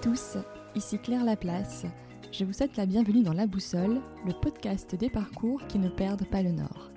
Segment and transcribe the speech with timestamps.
[0.00, 0.36] tous,
[0.76, 1.84] ici Claire Laplace.
[2.30, 6.28] Je vous souhaite la bienvenue dans La Boussole, le podcast des parcours qui ne perdent
[6.28, 6.90] pas le nord.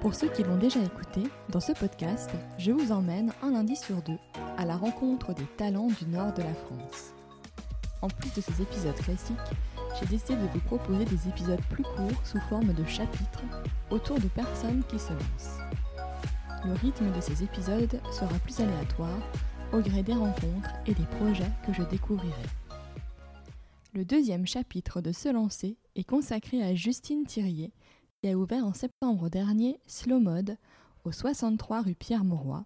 [0.00, 4.02] Pour ceux qui l'ont déjà écouté, dans ce podcast, je vous emmène un lundi sur
[4.02, 4.18] deux
[4.58, 7.14] à la rencontre des talents du nord de la France.
[8.02, 9.36] En plus de ces épisodes classiques,
[10.00, 13.44] j'ai décidé de vous proposer des épisodes plus courts sous forme de chapitres
[13.90, 15.60] autour de personnes qui se lancent.
[16.64, 19.20] Le rythme de ces épisodes sera plus aléatoire
[19.72, 22.32] au gré des rencontres et des projets que je découvrirai.
[23.94, 27.72] Le deuxième chapitre de Se lancer est consacré à Justine Thirier,
[28.20, 30.56] qui a ouvert en septembre dernier Slow Mode
[31.04, 32.64] au 63 rue Pierre-Mauroy.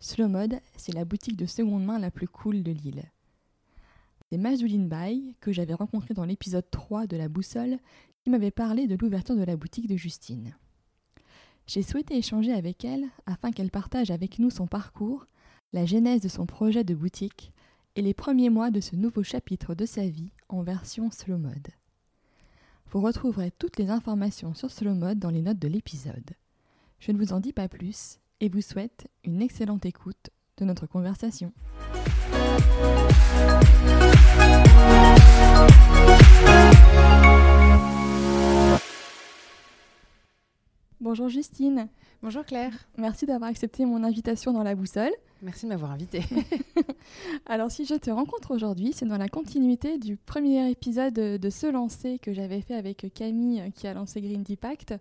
[0.00, 3.04] Slow Mode, c'est la boutique de seconde main la plus cool de l'île.
[4.30, 7.78] C'est Mazuline Bay, que j'avais rencontrée dans l'épisode 3 de La Boussole,
[8.22, 10.56] qui m'avait parlé de l'ouverture de la boutique de Justine.
[11.66, 15.26] J'ai souhaité échanger avec elle afin qu'elle partage avec nous son parcours
[15.74, 17.52] la genèse de son projet de boutique
[17.96, 21.68] et les premiers mois de ce nouveau chapitre de sa vie en version slow mode.
[22.92, 26.30] Vous retrouverez toutes les informations sur slow mode dans les notes de l'épisode.
[27.00, 30.86] Je ne vous en dis pas plus et vous souhaite une excellente écoute de notre
[30.86, 31.52] conversation.
[41.14, 41.86] Bonjour Justine.
[42.24, 42.72] Bonjour Claire.
[42.98, 45.12] Merci d'avoir accepté mon invitation dans la boussole.
[45.42, 46.24] Merci de m'avoir invitée.
[47.46, 51.68] Alors si je te rencontre aujourd'hui, c'est dans la continuité du premier épisode de Se
[51.68, 54.96] lancer que j'avais fait avec Camille qui a lancé Green Deepact.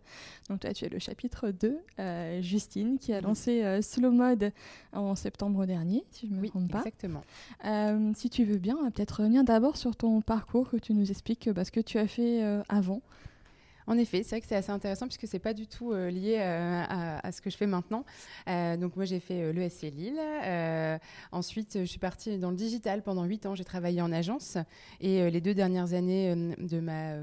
[0.51, 4.51] Donc toi tu es le chapitre 2, euh, Justine qui a lancé euh, Slow Mode
[4.91, 6.77] en septembre dernier, si je ne me trompe pas.
[6.77, 7.23] exactement.
[7.65, 11.49] Euh, si tu veux bien, peut-être revenir d'abord sur ton parcours, que tu nous expliques
[11.51, 13.01] ce que tu as fait avant.
[13.87, 16.37] En effet, c'est vrai que c'est assez intéressant puisque c'est pas du tout euh, lié
[16.39, 16.83] euh,
[17.23, 18.05] à, ce que je fais maintenant.
[18.47, 20.19] Euh, donc moi j'ai fait l'ESC Lille.
[21.31, 23.55] ensuite je suis partie dans le digital pendant 8 ans.
[23.55, 24.57] J'ai travaillé en agence
[25.01, 27.15] et les deux dernières années de ma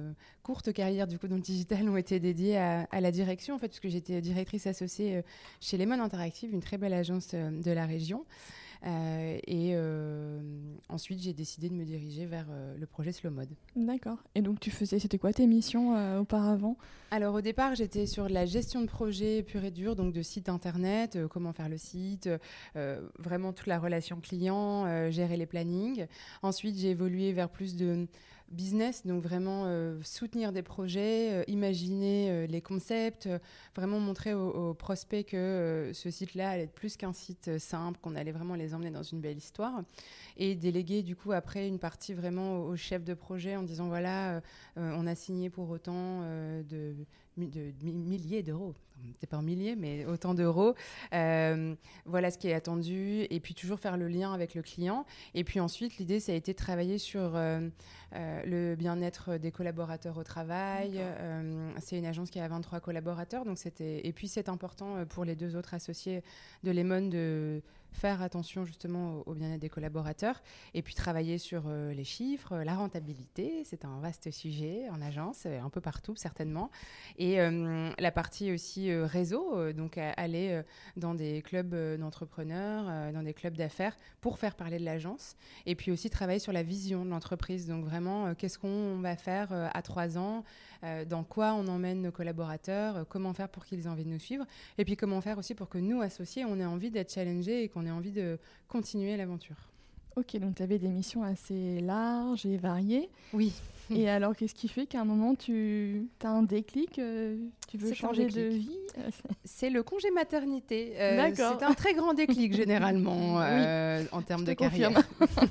[0.42, 3.58] courte carrière du coup dans le digital ont été dédiées à, à la direction en
[3.58, 5.22] fait puisque j'étais directrice associée
[5.60, 8.24] chez Lemon Interactive, une très belle agence de la région.
[8.86, 10.40] Euh, et euh,
[10.88, 13.50] ensuite, j'ai décidé de me diriger vers euh, le projet Slow Mode.
[13.76, 14.18] D'accord.
[14.34, 16.76] Et donc, tu faisais, c'était quoi tes missions auparavant?
[17.10, 20.48] Alors, au départ, j'étais sur la gestion de projet pur et dur, donc de site
[20.48, 22.28] internet, comment faire le site,
[23.18, 26.06] vraiment toute la relation client, gérer les plannings.
[26.42, 28.06] Ensuite, j'ai évolué vers plus de
[28.50, 33.28] business, donc vraiment euh, soutenir des projets, euh, imaginer euh, les concepts,
[33.76, 38.32] vraiment montrer aux, prospects que ce site-là allait être plus qu'un site simple, qu'on allait
[38.32, 39.82] vraiment les emmener dans une belle histoire,
[40.36, 44.40] et déléguer du coup après une partie vraiment au, chef de projet en disant voilà,
[44.76, 46.94] on a signé pour autant de
[47.48, 48.74] de milliers d'euros.
[49.18, 50.74] C'est pas en milliers, mais autant d'euros.
[51.14, 51.74] Euh,
[52.04, 53.26] voilà ce qui est attendu.
[53.30, 55.06] Et puis toujours faire le lien avec le client.
[55.34, 57.68] Et puis ensuite, l'idée, ça a été de travailler sur euh,
[58.14, 61.00] euh, le bien-être des collaborateurs au travail.
[61.78, 63.44] c'est une agence qui a 23 collaborateurs.
[63.44, 64.06] Donc c'était...
[64.06, 66.22] Et puis c'est important pour les deux autres associés
[66.62, 67.62] de Lemon de
[67.92, 70.42] faire attention justement au, bien-être des collaborateurs
[70.74, 75.44] et puis travailler sur euh, les chiffres, la rentabilité, c'est un vaste sujet en agence,
[75.46, 76.70] euh, un peu partout certainement,
[77.18, 80.62] et euh, la partie aussi réseau, donc aller
[80.96, 85.36] dans des clubs d'entrepreneurs, dans des clubs d'affaires pour faire parler de l'agence,
[85.66, 89.52] et puis aussi travailler sur la vision de l'entreprise, donc vraiment qu'est-ce qu'on va faire
[89.52, 90.44] à trois ans,
[91.08, 94.44] dans quoi on emmène nos collaborateurs, comment faire pour qu'ils aient envie de nous suivre,
[94.78, 97.68] et puis comment faire aussi pour que nous, associés, on ait envie d'être challengés et
[97.68, 99.56] qu'on on ait envie de continuer l'aventure.
[100.16, 103.08] Ok, donc tu avais des missions assez larges et variées.
[103.32, 103.52] Oui.
[103.90, 107.36] Et alors, qu'est-ce qui fait qu'à un moment, tu as un déclic euh,
[107.68, 108.78] Tu veux changer de vie?
[109.44, 110.94] C'est le congé maternité.
[110.98, 114.90] Euh, c'est un très grand déclic, généralement, euh, en termes de carrière.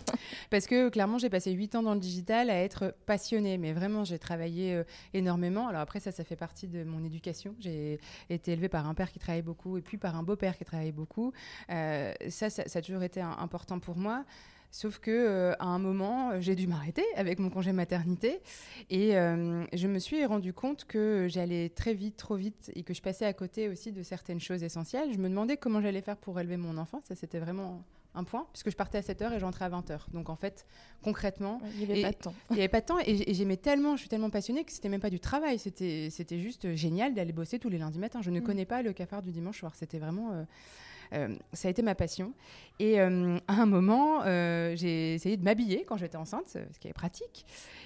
[0.49, 3.57] Parce que, clairement, j'ai passé 8 ans dans le digital à être passionnée.
[3.57, 4.81] Mais vraiment, j'ai travaillé
[5.13, 5.67] énormément.
[5.67, 7.55] Alors après, ça, ça fait partie de mon éducation.
[7.59, 10.65] J'ai été élevée par un père qui travaillait beaucoup et puis par un beau-père qui
[10.65, 11.33] travaillait beaucoup.
[11.69, 14.23] Ça, ça, ça, a toujours été important pour moi.
[14.71, 18.39] Sauf que euh, à un moment, euh, j'ai dû m'arrêter avec mon congé maternité
[18.91, 22.93] et euh, je me suis rendu compte que j'allais très vite, trop vite et que
[22.93, 25.11] je passais à côté aussi de certaines choses essentielles.
[25.11, 27.01] Je me demandais comment j'allais faire pour élever mon enfant.
[27.07, 27.83] Ça, c'était vraiment
[28.13, 30.11] un point, puisque je partais à 7h et j'entrais à 20h.
[30.13, 30.67] Donc en fait,
[31.03, 32.33] concrètement, il n'y avait pas de temps.
[32.51, 34.89] Il n'y avait pas de temps et, j'aimais tellement, je suis tellement passionnée que c'était
[34.89, 38.21] même pas du travail, c'était juste génial d'aller bosser tous les lundis matins.
[38.21, 38.43] Je ne mm.
[38.43, 40.45] connais pas le cafard du dimanche soir, c'était vraiment
[41.11, 42.33] ça a été ma passion.
[42.79, 44.23] Et à un moment,
[44.75, 47.45] j'ai essayé de m'habiller quand j'étais enceinte, ce qui est pratique.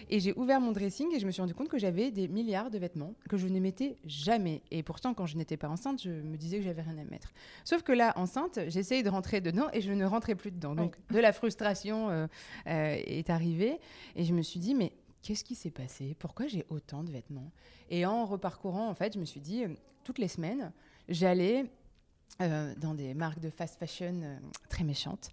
[0.10, 2.70] Et j'ai ouvert mon dressing et je me suis rendu compte que j'avais des milliards
[2.70, 4.62] de vêtements que je ne mettais jamais.
[4.70, 7.31] Et pourtant, quand je n'étais pas enceinte, je me disais que j'avais rien à mettre.
[7.64, 10.75] Sauf que là, enceinte, j'essayais de rentrer dedans et je ne rentrais plus dedans.
[10.75, 12.28] Donc, de la frustration
[12.66, 13.80] est arrivée.
[14.16, 14.92] Et je me suis dit, mais
[15.22, 16.16] qu'est-ce qui s'est passé?
[16.20, 17.52] Pourquoi j'ai autant de vêtements?
[17.90, 19.70] Et en reparcourant, en fait, je me suis dit, euh,
[20.04, 20.74] toutes les semaines,
[21.08, 21.66] j'allais
[22.42, 24.38] euh, dans des marques de fast fashion euh,
[24.70, 25.30] très méchantes,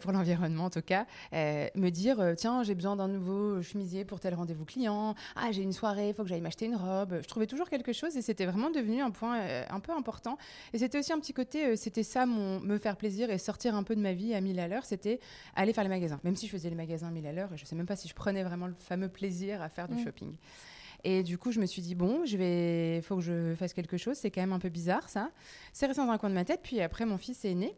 [0.00, 4.34] pour l'environnement en tout cas, me dire tiens, j'ai besoin d'un nouveau chemisier pour tel
[4.34, 7.18] rendez-vous client, ah, j'ai une soirée, il faut que j'aille m'acheter une robe.
[7.22, 10.38] Je trouvais toujours quelque chose et c'était vraiment devenu un point un peu important.
[10.72, 13.82] Et c'était aussi un petit côté, c'était ça, mon, me faire plaisir et sortir un
[13.82, 15.20] peu de ma vie à 1000 à l'heure, c'était
[15.54, 16.20] aller faire les magasins.
[16.24, 17.96] Même si je faisais les magasins à 1000 à l'heure, je ne sais même pas
[17.96, 20.04] si je prenais vraiment le fameux plaisir à faire du mm.
[20.04, 20.36] shopping.
[21.04, 23.96] Et du coup, je me suis dit, bon, je vais, faut que je fasse quelque
[23.96, 24.16] chose.
[24.16, 25.30] C'est quand même un peu bizarre, ça.
[25.72, 26.60] C'est resté dans un coin de ma tête.
[26.62, 27.76] Puis après, mon fils est né.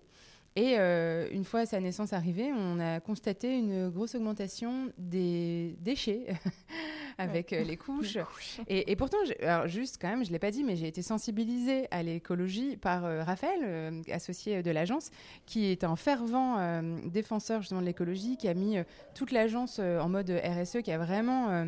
[0.55, 6.27] Et euh, une fois sa naissance arrivée, on a constaté une grosse augmentation des déchets
[7.19, 8.19] avec euh, les couches.
[8.69, 11.89] Et, pourtant, alors juste quand même, je ne l'ai pas dit, mais j'ai été sensibilisée
[11.91, 15.11] à l'écologie par euh, Raphaël, associé de l'agence,
[15.47, 18.77] qui est un fervent défenseur justement de l'écologie, qui a mis
[19.15, 21.67] toute l'agence en mode RSE, qui a vraiment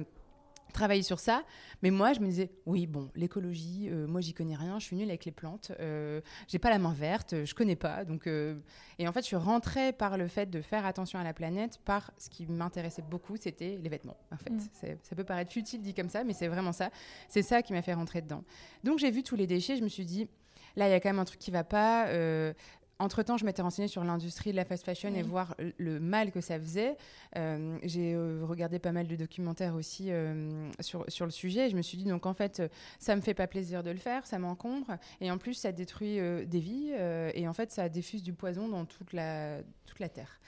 [0.75, 1.45] travailler sur ça.
[1.83, 4.97] Mais moi, je me disais, oui, bon, l'écologie, euh, moi, j'y connais rien, je suis
[4.97, 8.05] nulle avec les plantes, euh, j'ai pas la main verte, je connais pas.
[8.05, 8.57] Donc, euh,
[8.99, 11.79] Et en fait, je suis rentrée par le fait de faire attention à la planète,
[11.85, 14.51] par ce qui m'intéressait beaucoup, c'était les vêtements, en fait.
[14.51, 14.99] Mm.
[15.03, 16.91] Ça peut paraître futile dit comme ça, mais c'est vraiment ça.
[17.29, 18.45] C'est ça qui m'a fait rentrer dedans.
[18.83, 20.29] Donc, j'ai vu tous les déchets, je me suis dit,
[20.77, 22.09] là, il y a quand même un truc qui va pas.
[22.09, 22.53] Euh,
[23.01, 26.41] entre-temps, je m'étais renseignée sur l'industrie de la fast fashion et voir le mal que
[26.41, 26.97] ça faisait.
[27.37, 31.67] Euh, j'ai euh, regardé pas mal de documentaires aussi euh, sur, sur le sujet.
[31.67, 32.63] Et je me suis dit, donc en fait,
[33.01, 34.97] ça me fait pas plaisir de le faire, ça m'encombre.
[35.21, 36.93] Et en plus, ça détruit des vies.
[37.35, 40.41] et en fait, ça diffuse du poison dans toute la, toute la terre.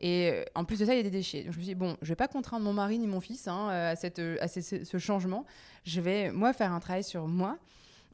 [0.00, 1.44] Et en plus de ça, il y a des déchets.
[1.44, 3.46] Donc je me suis dit, bon, je vais pas contraindre mon mari ni mon fils
[3.46, 5.46] hein, à, cette, à ce, changement.
[5.84, 7.58] Je vais, moi, faire un travail sur moi.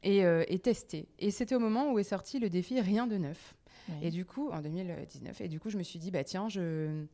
[0.03, 1.09] Et, et, tester.
[1.19, 3.55] Et c'était au moment où est sorti le défi Rien de neuf.
[4.01, 7.05] Et du coup, en 2019, et du coup, je me suis dit, bah tiens, je.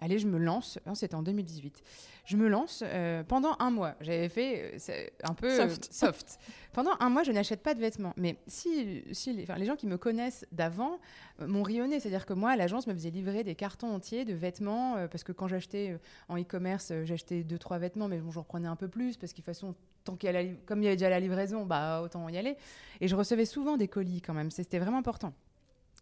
[0.00, 0.78] Allez, je me lance.
[0.94, 1.82] C'était en 2018.
[2.24, 3.94] Je me lance euh, pendant un mois.
[4.00, 5.50] J'avais fait euh, un peu
[5.90, 6.38] soft.
[6.72, 8.12] pendant un mois, je n'achète pas de vêtements.
[8.16, 11.00] Mais si, si les, les gens qui me connaissent d'avant
[11.40, 15.08] euh, m'ont rionné, c'est-à-dire que moi, l'agence me faisait livrer des cartons entiers de vêtements
[15.10, 15.98] parce que quand j'achetais
[16.28, 19.42] en e-commerce, j'achetais deux trois vêtements, mais bon, j'en reprenais un peu plus parce qu'il
[19.42, 19.74] façon
[20.04, 22.56] tant qu'il comme il y avait déjà la livraison, bah autant y aller.
[23.00, 24.50] Et je recevais souvent des colis quand même.
[24.50, 25.32] C'était vraiment important.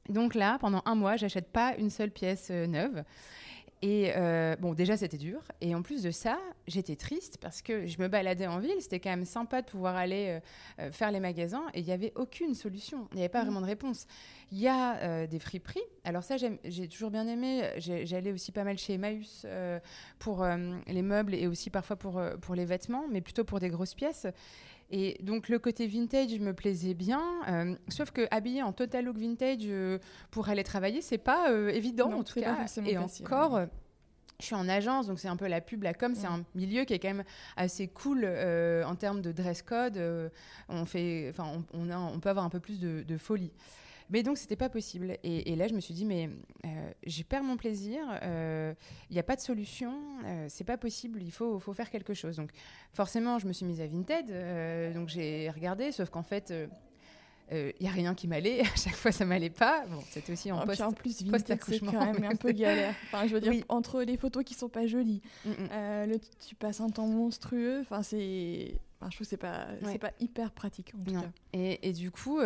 [0.08, 3.04] Donc là, pendant un mois, j'achète pas une seule pièce euh, neuve.
[3.82, 5.42] Et euh, bon, déjà, c'était dur.
[5.60, 8.80] Et en plus de ça, j'étais triste parce que je me baladais en ville.
[8.80, 10.40] C'était quand même sympa de pouvoir aller
[10.80, 11.64] euh, faire les magasins.
[11.74, 13.06] Et il n'y avait aucune solution.
[13.12, 13.44] Il n'y avait pas mmh.
[13.44, 14.06] vraiment de réponse.
[14.50, 15.82] Il y a des friperies.
[16.04, 17.68] Alors ça, j'ai toujours bien aimé.
[17.76, 19.44] J'allais aussi pas mal chez Emmaüs
[20.20, 20.46] pour
[20.86, 24.26] les meubles et aussi parfois pour, pour les vêtements, mais plutôt pour des grosses pièces.
[24.90, 29.18] Et donc le côté vintage me plaisait bien, euh, sauf que habiller en total look
[29.18, 29.98] vintage euh,
[30.30, 32.66] pour aller travailler, c'est pas euh, évident en tout cas.
[32.84, 33.66] Et encore.
[34.38, 36.14] Je suis en agence, donc c'est un peu la pub, la com.
[36.14, 37.24] C'est un milieu qui est quand même
[37.56, 39.98] assez cool en termes de dress code.
[40.68, 43.50] on, fait, on, on, on, peut avoir un peu plus de, de folie.
[44.10, 45.18] Mais donc, c'était pas possible.
[45.22, 46.30] Et, là, je me suis dit, mais
[46.64, 48.74] euh, j'ai perds mon plaisir, il euh,
[49.10, 49.94] n'y a pas de solution,
[50.24, 52.36] euh, c'est pas possible, il faut, faut faire quelque chose.
[52.36, 52.50] Donc,
[52.92, 56.52] forcément, je me suis mise à Vinted, donc j'ai regardé, sauf qu'en fait,
[57.50, 58.60] il n'y a rien qui m'allait.
[58.66, 59.84] À chaque fois, ça m'allait pas.
[59.88, 62.94] Bon, c'était aussi en, post, en plus, Vinted, c'est quand même un peu galère.
[63.06, 65.68] Enfin, je veux dire, entre les photos qui sont pas jolies, mm, mm.
[66.06, 67.80] le, tu passes un temps monstrueux.
[67.80, 71.30] Enfin, c'est, enfin, je trouve que c'est pas, c'est pas hyper pratique en tout cas.
[71.52, 72.40] Et, et, du coup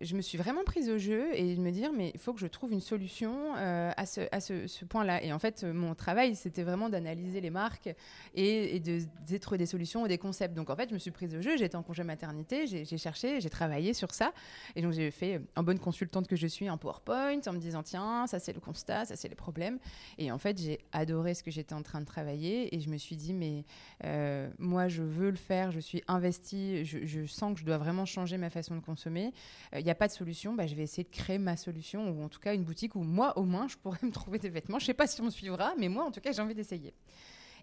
[0.00, 2.40] je me suis vraiment prise au jeu et de me dire, mais il faut que
[2.40, 5.22] je trouve une solution euh, à ce, à ce, point-là.
[5.22, 7.94] Et en fait, mon travail, c'était vraiment d'analyser les marques
[8.34, 10.54] et, et de, trouver des solutions et des concepts.
[10.54, 13.40] Donc en fait, je me suis prise au jeu, j'étais en congé maternité, j'ai cherché,
[13.40, 14.32] j'ai travaillé sur ça.
[14.74, 17.82] Et donc j'ai fait, en bonne consultante que je suis, un PowerPoint en me disant,
[17.84, 19.78] tiens, ça c'est le constat, ça c'est les problèmes.
[20.18, 22.96] Et en fait, j'ai adoré ce que j'étais en train de travailler et je me
[22.96, 23.64] suis dit, mais
[24.04, 28.04] euh, moi, je veux le faire, je suis investie, je, sens que je dois vraiment
[28.04, 29.32] changer ma façon de consommer.
[29.74, 32.10] Euh, il n'y a pas de solution, bah, je vais essayer de créer ma solution,
[32.10, 34.48] ou en tout cas une boutique où moi, au moins, je pourrais me trouver des
[34.48, 34.78] vêtements.
[34.78, 36.54] Je ne sais pas si on me suivra, mais moi, en tout cas, j'ai envie
[36.54, 36.94] d'essayer.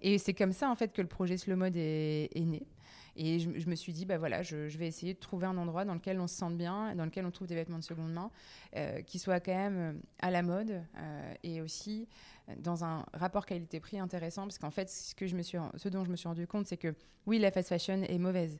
[0.01, 2.63] Et c'est comme ça, en fait, que le projet Slow Mode est, né.
[3.15, 5.93] Et je, me suis dit, bah voilà, je, vais essayer de trouver un endroit dans
[5.93, 8.31] lequel on se sente bien, dans lequel on trouve des vêtements de seconde main,
[8.75, 12.07] euh, qui soient quand même euh, à la mode euh, et aussi
[12.57, 14.43] dans un rapport qualité-prix intéressant.
[14.43, 16.67] Parce qu'en fait, ce, que je me suis, ce dont je me suis rendu compte,
[16.67, 16.93] c'est que
[17.25, 18.59] oui, la fast fashion est mauvaise.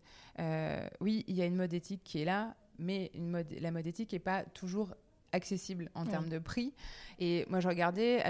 [0.99, 3.87] oui, il y a une mode éthique qui est là, mais une mode, la mode
[3.87, 4.93] éthique n'est pas toujours
[5.31, 6.73] accessible en termes de prix.
[7.19, 8.21] Et moi, je regardais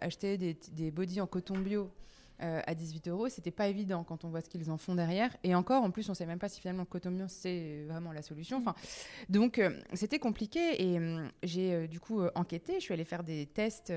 [0.00, 1.90] acheter des, des bodys en coton bio
[2.42, 3.28] euh, à 18 euros.
[3.28, 5.30] C'était pas évident quand on voit ce qu'ils en font derrière.
[5.44, 8.58] Et encore, en plus, on sait même pas si finalement Cotomion c'est vraiment la solution.
[8.58, 8.74] Enfin,
[9.28, 12.74] donc euh, c'était compliqué et euh, j'ai du coup enquêté.
[12.74, 13.92] Je suis allée faire des tests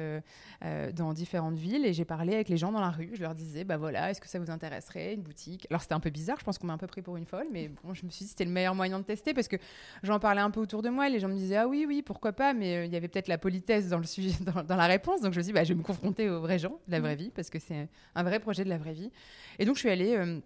[0.93, 3.11] dans différentes villes et j'ai parlé avec les gens dans la rue.
[3.13, 5.65] Je leur disais, bah voilà, est-ce que ça vous intéresserait une boutique?
[5.69, 6.37] Alors c'était un peu bizarre.
[6.39, 8.25] Je pense qu'on m'a un peu pris pour une folle, mais bon, je me suis
[8.25, 9.57] dit c'était le meilleur moyen de tester parce que
[10.03, 11.07] j'en parlais un peu autour de moi.
[11.07, 13.27] Et les gens me disaient ah oui oui pourquoi pas, mais il y avait peut-être
[13.27, 14.35] la politesse dans le sujet,
[14.67, 15.21] dans, la réponse.
[15.21, 16.99] Donc je me suis dit bah, je vais me confronter aux vrais gens de la
[16.99, 19.12] vraie vie parce que c'est un vrai projet de la vraie vie.
[19.60, 20.15] Et donc, je suis allée.
[20.15, 20.39] Euh,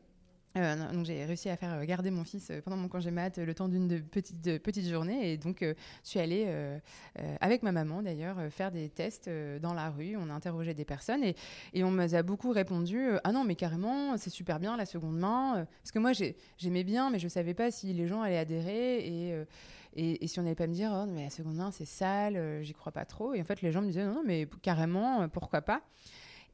[0.57, 3.53] euh, donc j'ai réussi à faire euh, garder mon fils pendant mon congé mat le
[3.53, 6.47] temps d'une petite, petite journée et donc je suis allée
[7.39, 9.29] avec ma maman d'ailleurs faire des tests
[9.61, 10.15] dans la rue.
[10.17, 11.35] On a interrogé des personnes et,
[11.75, 15.67] et on m'a beaucoup répondu ah non mais carrément c'est super bien la seconde main
[15.83, 16.13] parce que moi
[16.57, 19.45] j'aimais bien mais je savais pas si les gens allaient adhérer et
[19.95, 22.73] et, si on n'allait pas me dire, oh, mais la seconde main, c'est sale, j'y
[22.73, 23.33] crois pas trop.
[23.33, 25.81] Et en fait, les gens me disaient, non, non mais carrément, pourquoi pas?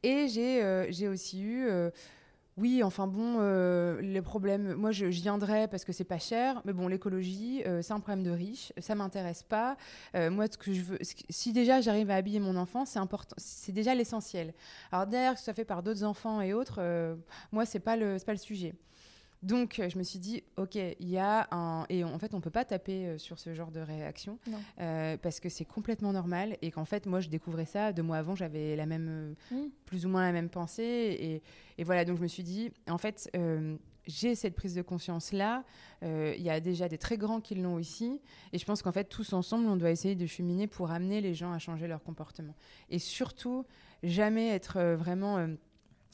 [0.06, 1.90] Et j'ai euh, j'ai aussi eu euh,
[2.58, 4.76] oui, enfin bon, euh, les problèmes.
[4.76, 8.32] Moi, je, viendrais parce que c'est pas cher, mais bon, l'écologie, c'est un problème de
[8.32, 8.72] riche.
[8.78, 9.76] Ça m'intéresse pas.
[10.14, 13.36] moi, ce que je veux, si déjà j'arrive à habiller mon enfant, c'est important.
[13.38, 14.54] C'est déjà l'essentiel.
[14.90, 16.80] Alors derrière, ça fait par d'autres enfants et autres,
[17.52, 18.74] moi, c'est pas le, pas le sujet.
[19.46, 21.86] Donc, euh, je me suis dit, OK, il y a un.
[21.90, 24.40] Et en fait, on ne peut pas taper euh, sur ce genre de réaction
[24.80, 27.94] euh, parce que c'est complètement normal et qu'en fait, moi, je découvrais ça.
[27.94, 29.36] Deux mois avant, j'avais la même.
[29.52, 29.68] Mm.
[29.86, 31.42] plus ou moins la même pensée.
[31.78, 33.30] Et, voilà, donc je me suis dit, en fait.
[34.08, 35.64] j'ai cette prise de conscience là.
[36.02, 38.22] Il y a déjà des très grands qui l'ont ici,
[38.54, 41.34] et je pense qu'en fait tous ensemble, on doit essayer de cheminer pour amener les
[41.34, 42.56] gens à changer leur comportement.
[42.90, 43.66] Et surtout,
[44.04, 45.48] jamais être vraiment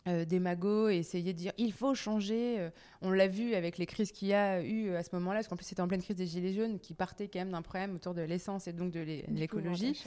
[0.08, 2.60] euh, des magots et essayer de dire il faut changer.
[2.60, 2.72] Euh,
[3.04, 5.48] on l'a vu avec les crises qu'il y a eu euh, à ce moment-là, parce
[5.48, 7.94] qu'en plus c'était en pleine crise des Gilets jaunes qui partait quand même d'un problème
[7.94, 10.04] autour de l'essence et donc de l'écologie.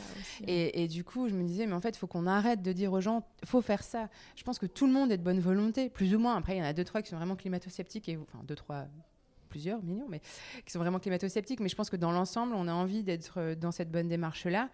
[0.48, 2.92] Et, du coup, je me disais, mais en fait, il faut qu'on arrête de dire
[2.92, 4.08] aux gens faut faire ça.
[4.34, 6.34] Je pense que tout le monde est de bonne volonté, plus ou moins.
[6.34, 8.86] Après, il y en a deux, trois qui sont vraiment climato-sceptiques, et, enfin, deux, trois
[9.48, 10.20] plusieurs millions, mais
[10.66, 11.60] qui sont vraiment climato-sceptiques.
[11.60, 14.70] Mais je pense que dans l'ensemble, on a envie d'être dans cette bonne démarche-là.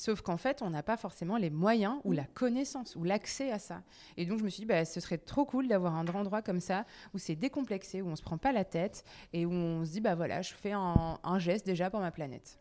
[0.00, 3.58] Sauf qu'en fait, on n'a pas forcément les moyens ou la connaissance ou l'accès à
[3.58, 3.82] ça.
[4.16, 6.60] Et donc, je me suis dit, bah, ce serait trop cool d'avoir un endroit comme
[6.60, 9.04] ça où c'est décomplexé, où on se prend pas la tête
[9.34, 12.58] et où on se dit, bah voilà, je fais un, geste déjà pour ma planète.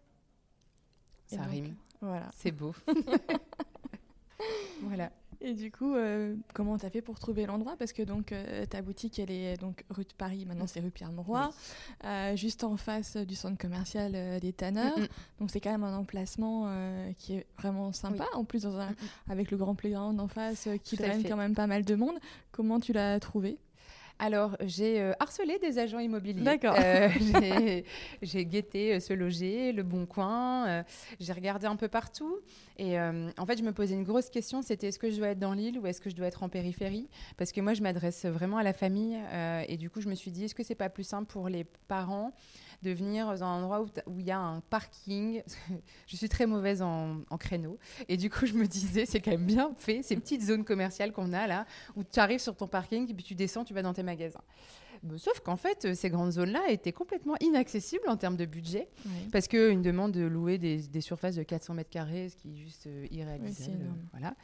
[1.27, 1.77] Ça rime.
[2.01, 2.27] Voilà.
[2.33, 2.75] C'est beau.
[4.81, 5.09] voilà.
[5.41, 7.75] Et du coup, euh, comment tu as fait pour trouver l'endroit?
[7.77, 10.91] Parce que donc euh, ta boutique, elle est donc rue de Paris, maintenant c'est rue
[10.91, 11.49] Pierre-Mauroy,
[12.03, 14.97] euh, juste en face du centre commercial des Tanneurs.
[14.97, 15.07] Mm, mm.
[15.39, 16.69] Donc c'est quand même un emplacement
[17.17, 18.25] qui est vraiment sympa.
[18.33, 18.95] En plus, dans un, mm,
[19.29, 22.19] avec le grand playground en face qui draine quand même pas mal de monde.
[22.51, 23.57] Comment tu l'as trouvé?
[24.21, 26.43] Alors, j'ai euh, harcelé des agents immobiliers.
[26.43, 26.75] D'accord.
[26.77, 27.07] Euh,
[28.21, 30.83] j'ai guetté euh, ce loger, le bon coin.
[31.21, 32.39] j'ai regardé un peu partout.
[32.77, 35.39] Et en fait, je me posais une grosse question c'était est-ce que je dois être
[35.39, 37.09] dans l'île ou est-ce que je dois être en périphérie?
[37.37, 39.17] Parce que moi, je m'adresse vraiment à la famille.
[39.67, 41.65] et du coup, je me suis dit est-ce que c'est pas plus simple pour les
[41.87, 42.33] parents
[42.81, 45.41] de venir dans un endroit où il y a un parking.
[46.07, 47.77] je suis très mauvaise en, créneau.
[48.07, 51.11] Et du coup, je me disais, c'est quand même bien fait, ces petites zones commerciales
[51.11, 53.81] qu'on a là, où tu arrives sur ton parking et puis tu descends, tu vas
[53.81, 54.43] dans tes magasins.
[55.17, 58.89] Sauf qu'en fait, euh, ces grandes zones-là étaient complètement inaccessibles en termes de budget,
[59.31, 62.87] parce qu'une demande de louer des, surfaces de 400 mètres carrés, ce qui est juste
[62.87, 63.85] euh, irréalisable.
[64.11, 64.35] voilà.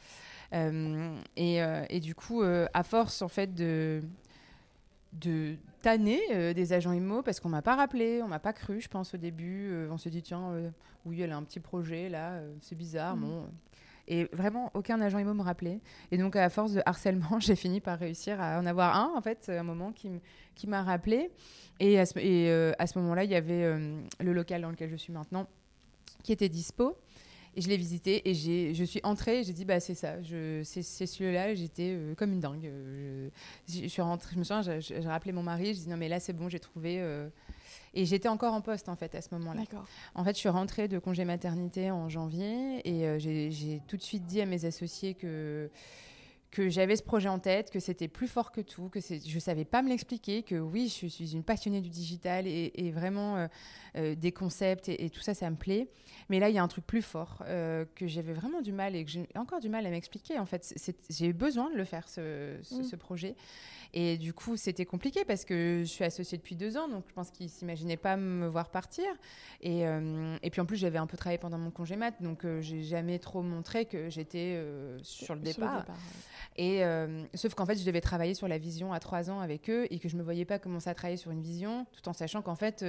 [0.54, 1.58] Euh, et,
[1.90, 4.00] et, du coup, à force en fait de,
[5.20, 8.80] de tanner euh, des agents IMO parce qu'on m'a pas rappelé, on m'a pas cru,
[8.80, 9.68] je pense au début.
[9.70, 10.70] Euh, on s'est dit tiens, euh,
[11.04, 13.20] oui, elle a un petit projet là, c'est bizarre, mm.
[13.20, 13.44] bon.
[14.08, 15.80] Et vraiment, aucun agent IMO me rappelait.
[16.12, 19.20] Et donc, à force de harcèlement, j'ai fini par réussir à en avoir un, en
[19.20, 20.10] fait, un moment qui,
[20.54, 21.30] qui m'a rappelé.
[21.80, 23.76] Et à ce, et, à ce moment-là, il y avait
[24.20, 25.48] le local dans lequel je suis maintenant
[26.22, 26.96] qui était dispo.
[27.56, 30.16] Et je l'ai visité et je suis entrée et j'ai dit, bah, c'est ça,
[30.62, 31.54] c'est celui-là.
[31.54, 32.66] J'étais euh, comme une dingue.
[32.66, 33.30] Euh,
[33.66, 36.20] je, suis rentrée, je me souviens, j'ai rappelé mon mari, je dit, non, mais là,
[36.20, 36.98] c'est bon, j'ai trouvé.
[37.00, 37.30] Euh.
[37.94, 39.62] Et j'étais encore en poste, en fait, à ce moment-là.
[40.14, 44.26] En fait, je suis rentrée de congé maternité en janvier et j'ai tout de suite
[44.26, 45.70] dit à mes associés que
[46.50, 49.40] que j'avais ce projet en tête, que c'était plus fort que tout, que je ne
[49.40, 53.46] savais pas me l'expliquer, que oui, je suis une passionnée du digital et, vraiment euh,
[53.96, 55.88] euh, des concepts et, tout ça, ça me plaît.
[56.28, 58.94] Mais là, il y a un truc plus fort euh, que j'avais vraiment du mal
[58.94, 60.38] et que j'ai encore du mal à m'expliquer.
[60.38, 60.74] En fait,
[61.10, 62.98] j'ai eu besoin de le faire, ce, ce mm.
[62.98, 63.36] projet.
[63.92, 67.14] Et du coup, c'était compliqué parce que je suis associée depuis deux ans, donc je
[67.14, 69.06] pense qu'ils s'imaginaient pas me voir partir.
[69.62, 69.82] Et,
[70.42, 72.82] et puis en plus, j'avais un peu travaillé pendant mon congé mat, donc je j'ai
[72.82, 75.84] jamais trop montré que j'étais euh, sur le départ.
[76.56, 76.82] Et
[77.34, 79.98] sauf qu'en fait, je devais travailler sur la vision à trois ans avec eux et
[79.98, 82.56] que je me voyais pas commencer à travailler sur une vision, tout en sachant qu'en
[82.56, 82.84] fait,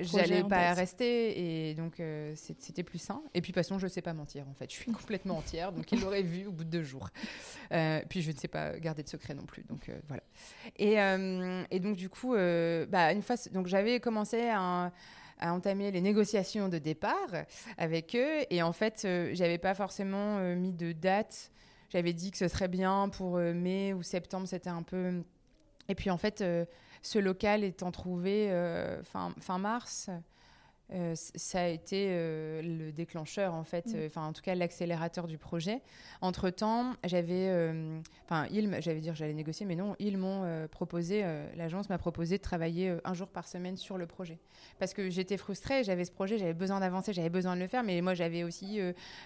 [0.00, 2.02] j'allais pas rester et donc
[2.34, 3.22] c'était plus sain.
[3.34, 4.44] Et puis, de toute façon, je sais pas mentir.
[4.48, 7.08] En fait, je suis complètement entière, donc ils l'auraient vu au bout de deux jours.
[8.08, 10.22] puis, je ne sais pas garder de secret non plus, donc voilà.
[10.78, 10.96] Et,
[11.70, 14.92] et, donc, du coup, bah, une fois, donc j'avais commencé à
[15.38, 17.30] à entamer les négociations de départ
[17.78, 18.44] avec eux.
[18.50, 21.50] Et en fait, euh, j'avais pas forcément euh, mis de date.
[21.88, 25.22] J'avais dit que ce serait bien pour euh, mai ou septembre, c'était un peu.
[25.88, 26.44] Et puis en fait,
[27.02, 28.50] ce local étant trouvé
[29.04, 30.10] fin, fin mars,
[30.92, 33.96] euh, ça a été euh, le déclencheur en fait, mm.
[33.96, 35.82] euh, enfin en tout cas l'accélérateur du projet.
[36.20, 37.50] Entre temps, j'avais,
[38.24, 41.24] enfin ils, j'allais dire j'allais négocier, mais non, ils m'ont proposé,
[41.56, 44.38] l'agence m'a proposé de travailler un jour par semaine sur le projet,
[44.78, 47.82] parce que j'étais frustrée, j'avais ce projet, j'avais besoin d'avancer, j'avais besoin de le faire,
[47.82, 48.78] mais moi j'avais aussi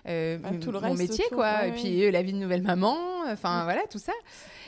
[0.04, 2.96] tout le mon métier quoi, et puis la vie de nouvelle maman,
[3.28, 3.64] enfin mm.
[3.64, 4.12] voilà tout ça.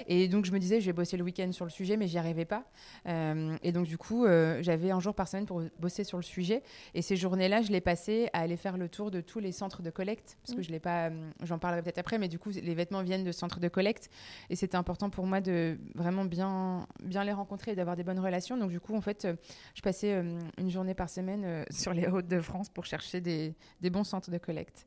[0.06, 2.18] Et donc je me disais je vais bosser le week-end sur le sujet, mais j'y
[2.18, 2.64] arrivais pas.
[3.06, 4.26] et donc du coup
[4.60, 6.62] j'avais un jour par semaine pour bosser sur le sujet.
[6.94, 9.82] Et ces journées-là, je les passais à aller faire le tour de tous les centres
[9.82, 10.64] de collecte, parce que mm.
[10.64, 13.32] je l'ai pas, euh, j'en parlerai peut-être après, mais du coup, les vêtements viennent de
[13.32, 14.10] centres de collecte,
[14.50, 18.20] et c'était important pour moi de vraiment bien, bien les rencontrer et d'avoir des bonnes
[18.20, 18.56] relations.
[18.56, 19.34] Donc du coup, en fait, euh,
[19.74, 23.54] je passais euh, une journée par semaine sur les routes de France pour chercher des,
[23.80, 24.86] des bons centres de collecte.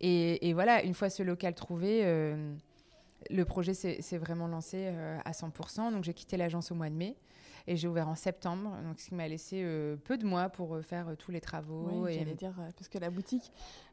[0.00, 2.02] Et, et, voilà, une fois ce local trouvé
[3.30, 4.88] le projet s'est vraiment lancé
[5.24, 5.92] à 100%.
[5.92, 7.16] Donc j'ai quitté l'agence au mois de mai.
[7.66, 10.74] Et j'ai ouvert en septembre, donc ce qui m'a laissé euh, peu de mois pour
[10.74, 11.88] euh, faire euh, tous les travaux.
[11.92, 12.18] Oui, et...
[12.18, 13.50] j'allais dire, parce que la boutique,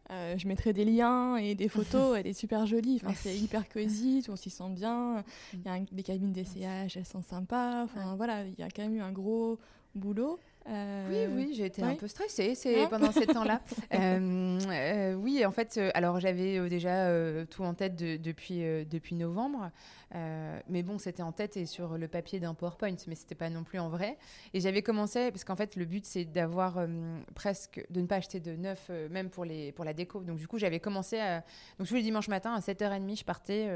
[0.10, 3.00] je mettrai des liens et des photos, elle est super jolie.
[3.02, 5.24] Enfin, c'est hyper cosy, on s'y sent bien.
[5.54, 7.84] Il y a des cabines d'essayage, elles sont sympas.
[7.84, 9.58] Enfin, voilà, il y a quand même eu un gros
[9.96, 10.38] boulot.
[10.68, 13.62] Oui, oui, j'ai été un peu stressée hein pendant ces temps-là.
[15.16, 17.10] oui, en fait, alors j'avais déjà
[17.46, 19.72] tout en tête depuis, depuis novembre.
[20.14, 23.50] Euh, mais bon, c'était en tête et sur le papier d'un PowerPoint, mais c'était pas
[23.50, 24.18] non plus en vrai.
[24.54, 26.88] Et j'avais commencé, parce qu'en fait, le but, c'est d'avoir euh,
[27.36, 30.22] presque, de ne pas acheter de neuf, euh, même pour, les, pour la déco.
[30.22, 31.44] Donc, du coup, j'avais commencé à.
[31.80, 33.70] Donc, tous les dimanches matin, à 7h30, je partais,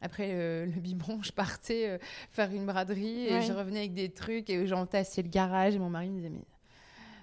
[0.00, 1.98] après le biberon, je partais
[2.30, 5.74] faire une braderie et je revenais avec des trucs et j'entassais le garage.
[5.74, 6.44] Et mon mari me disait, mais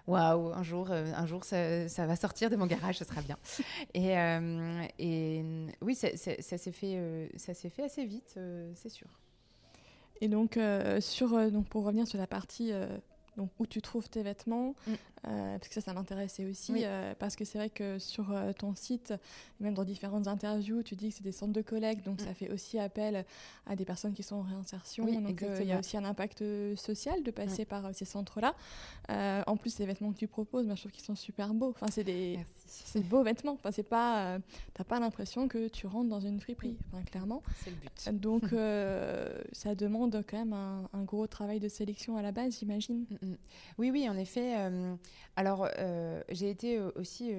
[0.08, 3.22] waouh, un jour, euh, un jour ça, ça, va sortir de mon garage, ce sera
[3.22, 3.38] bien.
[3.94, 5.44] Et, euh, et
[5.82, 8.38] oui, ça, ça s'est fait, euh, ça s'est fait assez vite,
[8.76, 9.08] c'est sûr.
[10.22, 10.60] Et donc,
[11.00, 12.72] sur, donc, pour revenir sur la partie
[13.38, 14.94] donc où tu trouves tes vêtements, mm.
[15.28, 18.52] Euh, parce que ça, ça m'intéressait aussi, euh, parce que c'est vrai que sur euh,
[18.54, 19.14] ton site,
[19.60, 22.26] même dans différentes interviews, tu dis que c'est des centres de collecte, donc mm.
[22.26, 23.26] ça fait aussi appel
[23.66, 26.44] à des personnes qui sont en réinsertion, donc il y a aussi un impact
[26.76, 28.54] social de passer par ces centres-là.
[29.48, 31.70] en plus, les vêtements que tu proposes, moi, je trouve qu'ils sont super beaux.
[31.70, 33.54] Enfin, c'est des, c'est beaux vêtements.
[33.54, 34.38] Enfin, c'est pas,
[34.74, 37.42] t'as pas l'impression que tu rentres dans une friperie, enfin, clairement.
[37.56, 38.22] C'est le but.
[38.22, 38.44] Donc,
[39.54, 43.06] ça demande quand même un, un, gros travail de sélection à la base, j'imagine.
[43.22, 43.34] Mm,
[43.80, 44.56] oui, oui, en effet.
[45.15, 47.34] Euh, alors, euh, j'ai été euh, aussi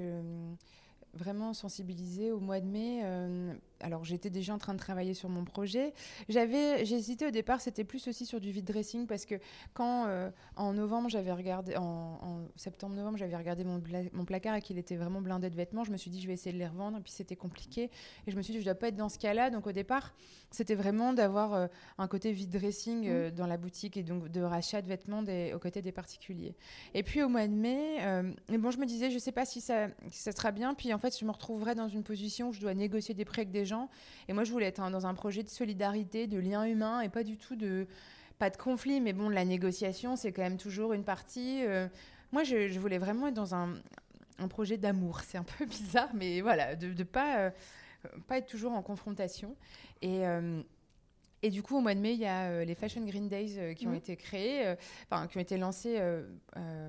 [1.14, 3.02] vraiment sensibilisée au mois de mai
[3.80, 5.92] alors j'étais déjà en train de travailler sur mon projet.
[6.28, 9.36] J'avais, j'hésitais au départ, c'était plus aussi sur du vide dressing parce que
[9.74, 14.78] quand euh, en novembre j'avais regardé, en, septembre-novembre j'avais regardé mon, mon placard et qu'il
[14.78, 16.98] était vraiment blindé de vêtements, je me suis dit je vais essayer de les revendre
[16.98, 17.90] et puis c'était compliqué
[18.26, 19.50] et je me suis dit je dois pas être dans ce cas-là.
[19.50, 20.14] Donc au départ
[20.50, 21.66] c'était vraiment d'avoir euh,
[21.98, 23.34] un côté vide dressing euh, mmh.
[23.34, 26.54] dans la boutique et donc de rachat de vêtements des, aux côtés des particuliers.
[26.94, 27.98] Et puis au mois de mai,
[28.48, 30.98] bon je me disais je sais pas si ça, si ça sera bien, puis en
[30.98, 33.65] fait je me retrouverais dans une position où je dois négocier des prêts avec des
[34.28, 37.24] Et moi, je voulais être dans un projet de solidarité, de lien humain et pas
[37.24, 37.86] du tout de.
[38.38, 41.64] Pas de conflit, mais bon, la négociation, c'est quand même toujours une partie.
[41.64, 41.88] Euh,
[42.32, 43.70] moi, je, voulais vraiment être dans un,
[44.38, 45.20] un projet d'amour.
[45.20, 47.50] C'est un peu bizarre, mais voilà, de ne pas, euh,
[48.26, 49.56] pas être toujours en confrontation.
[50.02, 50.26] Et.
[50.26, 50.62] Euh,
[51.42, 53.56] et du coup, au mois de mai, il y a euh, les Fashion Green Days
[53.58, 53.96] euh, qui ont mmh.
[53.96, 56.00] été créés, euh, qui ont été lancés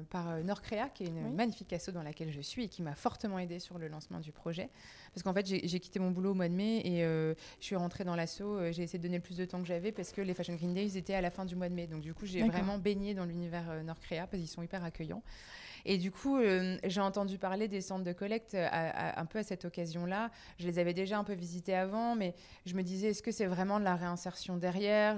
[0.10, 3.40] par Nordcrea, qui est une magnifique asso dans laquelle je suis et qui m'a fortement
[3.40, 4.70] aidée sur le lancement du projet.
[5.14, 8.04] Parce qu'en fait, j'ai quitté mon boulot au mois de mai et je suis rentrée
[8.04, 8.44] dans l'asso.
[8.72, 10.74] j'ai essayé de donner le plus de temps que j'avais parce que les Fashion Green
[10.74, 11.88] Days étaient à la fin du mois de mai.
[11.88, 15.24] Donc, du coup, j'ai vraiment baigné dans l'univers Nordcrea parce qu'ils sont hyper accueillants.
[15.90, 19.44] Et du coup, euh, j'ai entendu parler des centres de collecte euh, un peu à
[19.44, 20.30] cette occasion-là.
[20.60, 23.46] Je les avais déjà un peu visités avant, mais je me disais, est-ce que c'est
[23.46, 25.16] vraiment de la réinsertion derrière?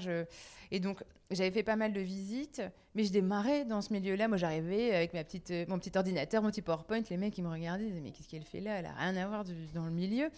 [0.70, 2.62] Et donc, j'avais fait pas mal de visites.
[2.94, 4.28] mais je démarrais dans ce milieu-là.
[4.28, 7.02] Moi, j'arrivais avec petite, mon petit ordinateur, mon petit PowerPoint.
[7.10, 8.78] Les mecs, ils me regardaient, ils disaient, mais qu'est-ce qu'elle fait là?
[8.78, 10.30] Elle a rien à voir dans le milieu.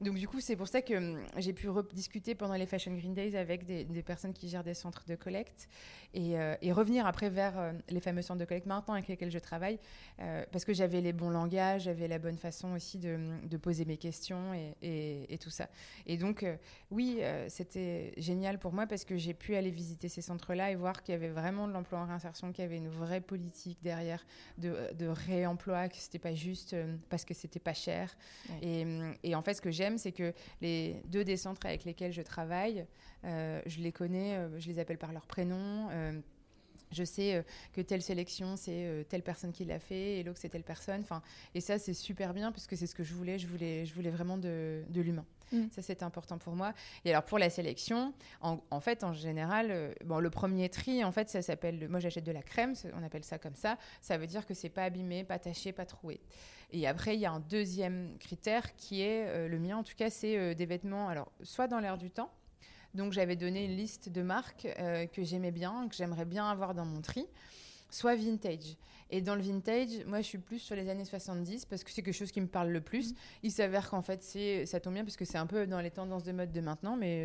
[0.00, 3.14] Donc du coup, c'est pour ça que hum, j'ai pu discuter pendant les Fashion Green
[3.14, 5.68] Days avec des, personnes qui gèrent des centres de collecte
[6.14, 9.38] et, euh, revenir après vers euh, les fameux centres de collecte maintenant avec lesquels je
[9.38, 9.78] travaille
[10.20, 13.96] euh, parce que j'avais les bons langages, j'avais la bonne façon aussi de, poser mes
[13.96, 15.68] questions et, tout ça.
[16.06, 16.46] Et donc
[16.92, 21.02] oui, c'était génial pour moi parce que j'ai pu aller visiter ces centres-là et voir
[21.02, 24.24] qu'il y avait vraiment de l'emploi en réinsertion, qu'il y avait une vraie politique derrière
[24.58, 26.76] de, réemploi, que c'était pas juste
[27.08, 28.16] parce que c'était pas cher.
[28.62, 28.86] Et,
[29.24, 32.22] et en fait, ce que j'aime c'est que les deux des centres avec lesquels je
[32.22, 32.84] travaille,
[33.24, 35.88] euh, je les connais, euh, je les appelle par leur prénom.
[36.88, 40.48] Euh, je sais que telle sélection, c'est telle personne qui l'a fait, et l'autre, c'est
[40.48, 41.00] telle personne.
[41.00, 41.22] Enfin,
[41.54, 43.38] et ça, c'est super bien, puisque c'est ce que je voulais.
[43.38, 45.24] Je voulais, je voulais vraiment de, l'humain.
[45.52, 45.66] Mm.
[45.70, 46.74] Ça, c'est important pour moi.
[47.04, 51.28] Et alors, pour la sélection, en, fait, en général, bon, le premier tri, en fait,
[51.28, 51.88] ça s'appelle.
[51.88, 53.78] Moi, j'achète de la crème, on appelle ça comme ça.
[54.00, 56.20] Ça veut dire que c'est pas abîmé, pas taché, pas troué.
[56.70, 59.94] Et après, il y a un deuxième critère qui est, euh, le mien en tout
[59.96, 62.30] cas, c'est euh, des vêtements, alors soit dans l'air du temps,
[62.98, 66.74] donc j'avais donné une liste de marques euh, que j'aimais bien, que j'aimerais bien avoir
[66.74, 67.26] dans mon tri,
[67.90, 68.76] soit vintage.
[69.10, 72.02] Et dans le vintage, moi je suis plus sur les années 70 parce que c'est
[72.02, 73.12] quelque chose qui me parle le plus.
[73.12, 73.16] Mmh.
[73.44, 75.90] Il s'avère qu'en fait c'est, ça tombe bien parce que c'est un peu dans les
[75.90, 77.22] tendances de mode de maintenant, mais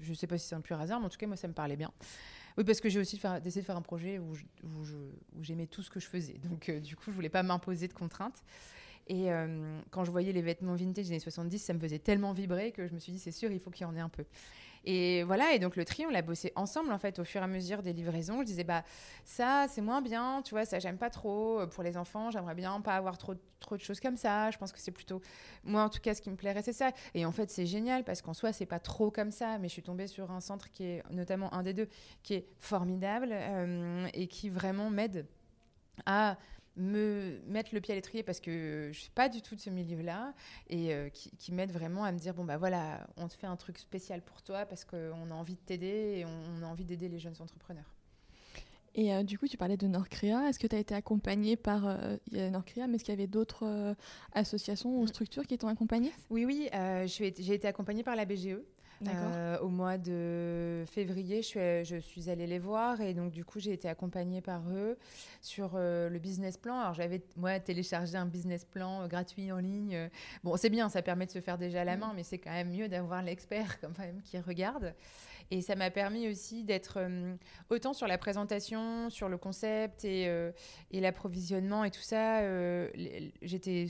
[0.00, 1.48] je ne sais pas si c'est un pur hasard, mais en tout cas moi ça
[1.48, 1.92] me parlait bien.
[2.56, 4.32] Oui, parce que j'ai aussi décidé de faire un projet où,
[5.42, 6.38] j'aimais tout ce que je faisais.
[6.44, 8.42] Donc du coup je voulais pas m'imposer de contraintes.
[9.08, 12.32] Et euh, quand je voyais les vêtements vintage des années 70, ça me faisait tellement
[12.32, 14.08] vibrer que je me suis dit, c'est sûr, il faut qu'il y en ait un
[14.08, 14.24] peu.
[14.86, 17.44] Et voilà, et donc le tri, on l'a bossé ensemble en fait au fur et
[17.44, 18.40] à mesure des livraisons.
[18.40, 18.84] Je disais bah
[19.24, 21.66] ça c'est moins bien, tu vois, ça j'aime pas trop.
[21.66, 24.50] Pour les enfants, j'aimerais bien pas avoir trop trop de choses comme ça.
[24.52, 25.20] Je pense que c'est plutôt
[25.64, 26.92] moi en tout cas ce qui me plairait c'est ça.
[27.14, 29.72] Et en fait c'est génial parce qu'en soi c'est pas trop comme ça, mais je
[29.72, 31.88] suis tombée sur un centre qui est notamment un des deux
[32.22, 35.26] qui est formidable euh, et qui vraiment m'aide
[36.04, 36.36] à
[36.76, 39.70] me mettre le pied à l'étrier parce que je suis pas du tout de ce
[39.70, 40.34] milieu-là
[40.68, 43.56] et euh, qui, m'aide vraiment à me dire bon bah voilà on te fait un
[43.56, 47.08] truc spécial pour toi parce qu'on a envie de t'aider et on, a envie d'aider
[47.08, 47.94] les jeunes entrepreneurs.
[48.94, 50.48] Et euh, du coup, tu parlais de Nordcrea.
[50.48, 53.94] Est-ce que tu as été accompagnée par euh, Nordcrea, mais est-ce qu'il y avait d'autres
[54.32, 55.08] associations ou mm.
[55.08, 56.12] structures qui t'ont accompagnée?
[56.30, 56.70] Oui, oui.
[57.06, 58.58] j'ai été accompagnée par la BGE.
[59.06, 63.44] Euh, au mois de février, je suis, je suis, allée les voir et donc du
[63.44, 64.96] coup j'ai été accompagnée par eux
[65.42, 66.78] sur euh, le business plan.
[66.78, 70.08] Alors j'avais moi téléchargé un business plan euh, gratuit en ligne.
[70.44, 72.00] Bon c'est bien, ça permet de se faire déjà à la mm.
[72.00, 74.94] main, mais c'est quand même mieux d'avoir l'expert quand même qui regarde.
[75.50, 76.98] Et ça m'a permis aussi d'être
[77.70, 80.24] autant sur la présentation, sur le concept et,
[80.90, 82.42] et l'approvisionnement et tout ça.
[83.42, 83.86] j'étais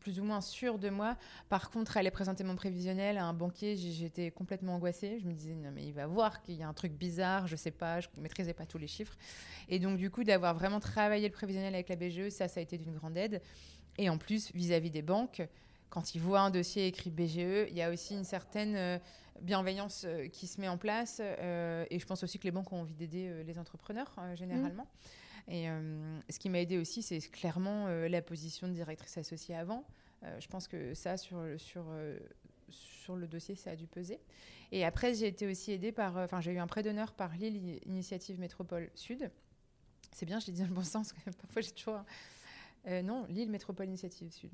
[0.00, 1.16] plus ou moins sûre de moi.
[1.48, 5.18] Par contre, aller présenter mon prévisionnel à un banquier, j'étais complètement angoissée.
[5.20, 7.56] Je me disais, non, mais il va voir qu'il y a un truc bizarre, je
[7.56, 9.16] sais pas, je ne maîtrisais pas tous les chiffres.
[9.68, 12.62] Et donc, du coup, d'avoir vraiment travaillé le prévisionnel avec la BGE, ça, ça a
[12.62, 13.40] été d'une grande aide.
[13.98, 15.42] Et en plus, vis-à-vis des banques,
[15.88, 18.98] quand ils voient un dossier écrit BGE, il y a aussi une certaine euh,
[19.40, 21.20] bienveillance euh, qui se met en place.
[21.20, 24.86] Euh, et je pense aussi que les banques ont envie d'aider les entrepreneurs, généralement.
[25.48, 25.52] Mmh.
[25.52, 25.68] Et
[26.28, 29.84] ce qui m'a aidé aussi, c'est clairement la position de directrice associée avant.
[30.38, 31.86] je pense que ça, sur, sur
[32.70, 34.20] sur le dossier, ça a dû peser.
[34.72, 37.34] Et après, j'ai été aussi aidée par, euh, enfin, j'ai eu un prêt d'honneur par
[37.36, 39.30] Lille Initiative Métropole Sud.
[40.12, 42.00] C'est bien, je l'ai dit dans le bon sens, parfois j'ai toujours.
[42.86, 44.50] Euh, non, Lille Métropole Initiative Sud.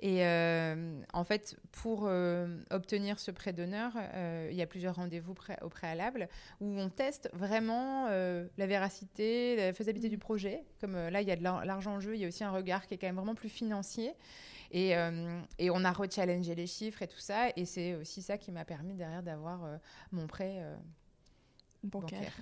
[0.00, 2.08] Et euh, en fait, pour
[2.70, 3.92] obtenir ce prêt d'honneur,
[4.50, 6.28] il y a plusieurs rendez-vous au préalable
[6.60, 10.64] où on teste vraiment la véracité, la faisabilité du projet.
[10.80, 12.86] Comme là, il y a de l'argent en jeu, il y a aussi un regard
[12.86, 14.14] qui est quand même vraiment plus financier.
[14.70, 17.48] Et, euh, et on a rechallengé les chiffres et tout ça.
[17.56, 19.76] Et c'est aussi ça qui m'a permis derrière d'avoir euh,
[20.12, 20.76] mon prêt euh,
[21.82, 22.36] bancaire.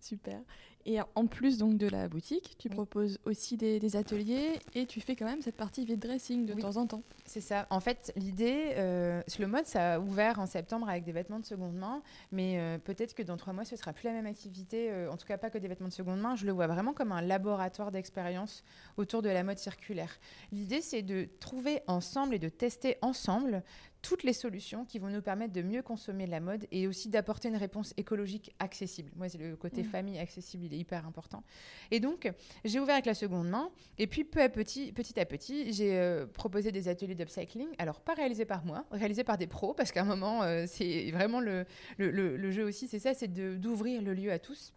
[0.00, 0.40] Super.
[0.90, 5.16] Et en plus donc de la boutique, tu proposes aussi des, ateliers et tu fais
[5.16, 7.02] quand même cette partie vide dressing de temps en temps.
[7.26, 7.66] C'est ça.
[7.68, 11.44] En fait, l'idée, euh, le mode, ça a ouvert en septembre avec des vêtements de
[11.44, 12.00] seconde main,
[12.32, 14.90] mais euh, peut-être que dans trois mois, ce sera plus la même activité.
[14.90, 16.36] Euh, en tout cas, pas que des vêtements de seconde main.
[16.36, 18.64] Je le vois vraiment comme un laboratoire d'expérience
[18.96, 20.18] autour de la mode circulaire.
[20.52, 23.62] L'idée, c'est de trouver ensemble et de tester ensemble
[24.02, 27.48] toutes les solutions qui vont nous permettre de mieux consommer la mode et aussi d'apporter
[27.48, 29.10] une réponse écologique accessible.
[29.16, 29.86] Moi, c'est le côté mmh.
[29.86, 31.42] famille accessible, il est hyper important.
[31.90, 32.30] Et donc,
[32.64, 35.98] j'ai ouvert avec la seconde main et puis peu à petit, petit à petit, j'ai
[35.98, 37.68] euh, proposé des ateliers d'upcycling.
[37.78, 41.10] Alors, pas réalisés par moi, réalisés par des pros parce qu'à un moment, euh, c'est
[41.10, 41.64] vraiment le,
[41.98, 44.72] le, le, jeu aussi, c'est ça, c'est d'ouvrir le lieu à tous.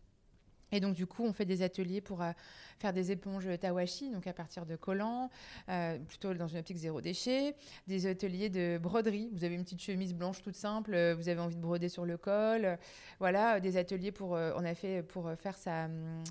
[0.72, 2.32] Et donc, du coup, on fait des ateliers pour euh,
[2.80, 5.30] faire des éponges tawashi, donc à partir de collants,
[5.70, 7.56] euh, plutôt dans une optique zéro déchet.
[7.88, 9.30] Des ateliers de broderie.
[9.34, 12.06] Vous avez une petite chemise blanche toute simple, euh, vous avez envie de broder sur
[12.06, 12.78] le col.
[13.20, 14.32] voilà, des ateliers pour.
[14.32, 15.86] on a fait pour faire sa.
[15.86, 16.24] Hum,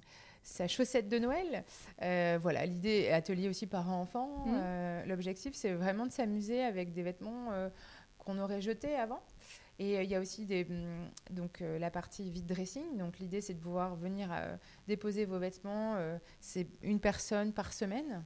[0.42, 1.64] sa chaussette de Noël.
[2.40, 4.46] voilà, l'idée, atelier aussi parents-enfants.
[4.46, 5.06] Mmh.
[5.06, 7.50] L'objectif, c'est vraiment de s'amuser avec des vêtements
[8.16, 9.22] qu'on aurait jetés avant.
[9.80, 12.98] Et euh, il y a aussi mm, donc, euh, la partie vide dressing.
[12.98, 14.54] Donc l'idée, c'est de pouvoir venir euh,
[14.86, 15.96] déposer vos vêtements.
[16.38, 18.22] c'est une personne par semaine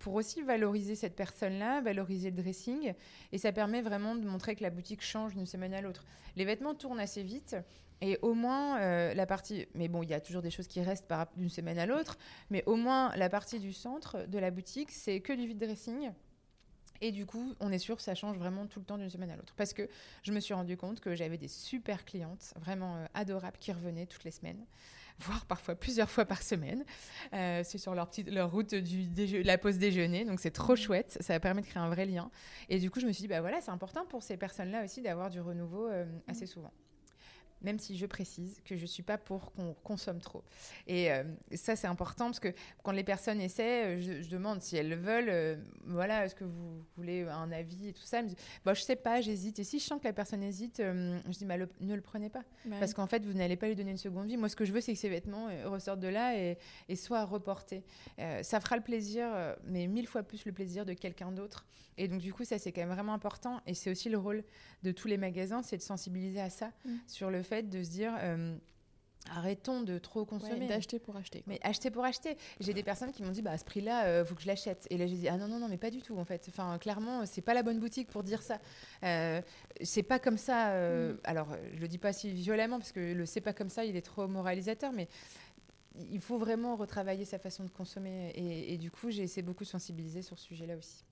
[0.00, 2.92] pour aussi valoriser cette personne-là, valoriser le dressing.
[3.32, 6.04] Et ça permet vraiment de montrer que la boutique change d'une semaine à l'autre.
[6.36, 7.56] Les vêtements tournent assez vite.
[8.00, 9.66] Et au moins, la partie.
[9.74, 12.18] Mais bon, il y a toujours des choses qui restent d'une semaine à l'autre.
[12.50, 16.10] Mais au moins, la partie du centre de la boutique, c'est que du vide dressing.
[17.00, 19.30] Et du coup, on est sûr que ça change vraiment tout le temps d'une semaine
[19.30, 19.54] à l'autre.
[19.56, 19.88] Parce que
[20.22, 24.06] je me suis rendu compte que j'avais des super clientes, vraiment euh, adorables, qui revenaient
[24.06, 24.64] toutes les semaines,
[25.18, 26.84] voire parfois plusieurs fois par semaine.
[27.32, 30.24] Euh, c'est sur leur, petite, leur route du la pause déjeuner.
[30.24, 30.76] Donc c'est trop mmh.
[30.76, 31.18] chouette.
[31.20, 32.30] Ça permet de créer un vrai lien.
[32.68, 35.02] Et du coup, je me suis dit, bah voilà, c'est important pour ces personnes-là aussi
[35.02, 36.48] d'avoir du renouveau euh, assez mmh.
[36.48, 36.72] souvent
[37.64, 40.44] même si je précise que je ne suis pas pour qu'on consomme trop.
[40.86, 41.24] Et euh,
[41.54, 44.96] ça, c'est important parce que quand les personnes essaient, euh, je, demande si elles le
[44.96, 48.18] veulent, euh, voilà, est-ce que vous voulez un avis et tout ça?
[48.18, 49.58] Elles me disent, bah, je sais pas, j'hésite.
[49.58, 52.44] Et si je sens que la personne hésite, je dis, bah, ne le prenez pas.
[52.78, 54.36] Parce qu'en fait, vous n'allez pas lui donner une seconde vie.
[54.36, 57.24] Moi, ce que je veux, c'est que ces vêtements ressortent de là et, et soient
[57.24, 57.82] reportés.
[58.42, 61.64] ça fera le plaisir, mais mille fois plus le plaisir de quelqu'un d'autre.
[61.96, 63.60] Et donc, du coup, ça, c'est quand même vraiment important.
[63.66, 64.44] Et c'est aussi le rôle
[64.82, 66.90] de tous les magasins, c'est de sensibiliser à ça, mmh.
[67.06, 68.14] sur le fait de se dire.
[68.20, 68.56] Euh,
[69.30, 70.66] arrêtons de trop consommer.
[70.66, 71.42] d'acheter pour acheter.
[71.46, 72.36] Mais acheter pour acheter.
[72.60, 74.46] J'ai des personnes qui m'ont dit, bah, à ce prix-là, il euh, faut que je
[74.46, 74.86] l'achète.
[74.90, 76.46] Et là, j'ai dit, ah non, non, non, mais pas du tout, en fait.
[76.48, 78.60] Enfin, clairement, c'est pas la bonne boutique pour dire ça.
[79.02, 79.40] Euh,
[79.82, 80.70] c'est pas comme ça.
[80.72, 81.18] Euh, mm.
[81.24, 83.96] Alors, je le dis pas si violemment, parce que le c'est pas comme ça, il
[83.96, 85.08] est trop moralisateur, mais
[86.10, 88.30] il faut vraiment retravailler sa façon de consommer.
[88.34, 91.04] Et, et du coup, j'ai essayé beaucoup de sensibiliser sur ce sujet-là aussi.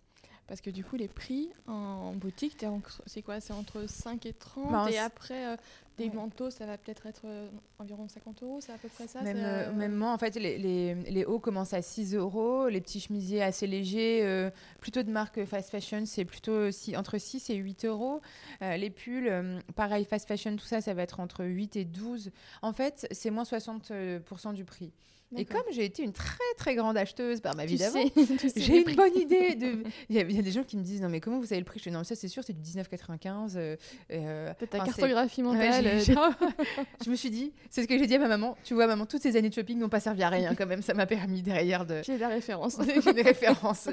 [0.52, 2.62] Parce que du coup, les prix en boutique,
[3.06, 5.56] c'est quoi C'est entre 5 et 30 bah, Et après, euh,
[5.96, 9.22] des manteaux, ça va peut-être être, euh, environ 50 euros, c'est à peu près ça
[9.22, 12.68] Même, euh, même moi, en fait, les, les, les, hauts commencent à 6 euros.
[12.68, 17.48] Les petits chemisiers assez légers, plutôt de marque fast fashion, c'est plutôt si, entre 6
[17.48, 18.20] et 8 euros.
[18.60, 19.32] les pulls,
[19.74, 22.30] pareil, fast fashion, tout ça, ça va être entre 8 et 12.
[22.60, 24.92] En fait, c'est moins 60% du prix.
[25.36, 28.02] Et comme j'ai été une très très grande acheteuse par ma vie d'avant,
[28.56, 29.54] j'ai une bonne idée.
[29.54, 29.82] De...
[30.08, 31.78] Il, y a, des gens qui me disent non mais comment vous savez le prix?
[31.78, 33.56] Je dis non ça c'est sûr c'est du 19,95.
[33.56, 33.76] Euh,
[34.10, 35.86] euh, ta cartographie mentale.
[35.86, 36.00] Euh,
[37.04, 38.56] je me suis dit c'est ce que j'ai dit à ma maman.
[38.64, 40.82] Tu vois maman toutes ces années de shopping n'ont pas servi à rien quand même
[40.82, 42.02] ça m'a permis derrière de.
[42.04, 42.78] J'ai des références.
[43.02, 43.88] j'ai des références.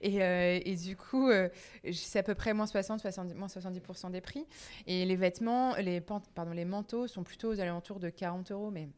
[0.00, 1.30] et, euh, et, du coup
[1.92, 4.46] c'est à peu près moins 60 70 moins 70% des prix
[4.86, 8.88] et les vêtements les pardon les manteaux sont plutôt aux alentours de 40 euros mais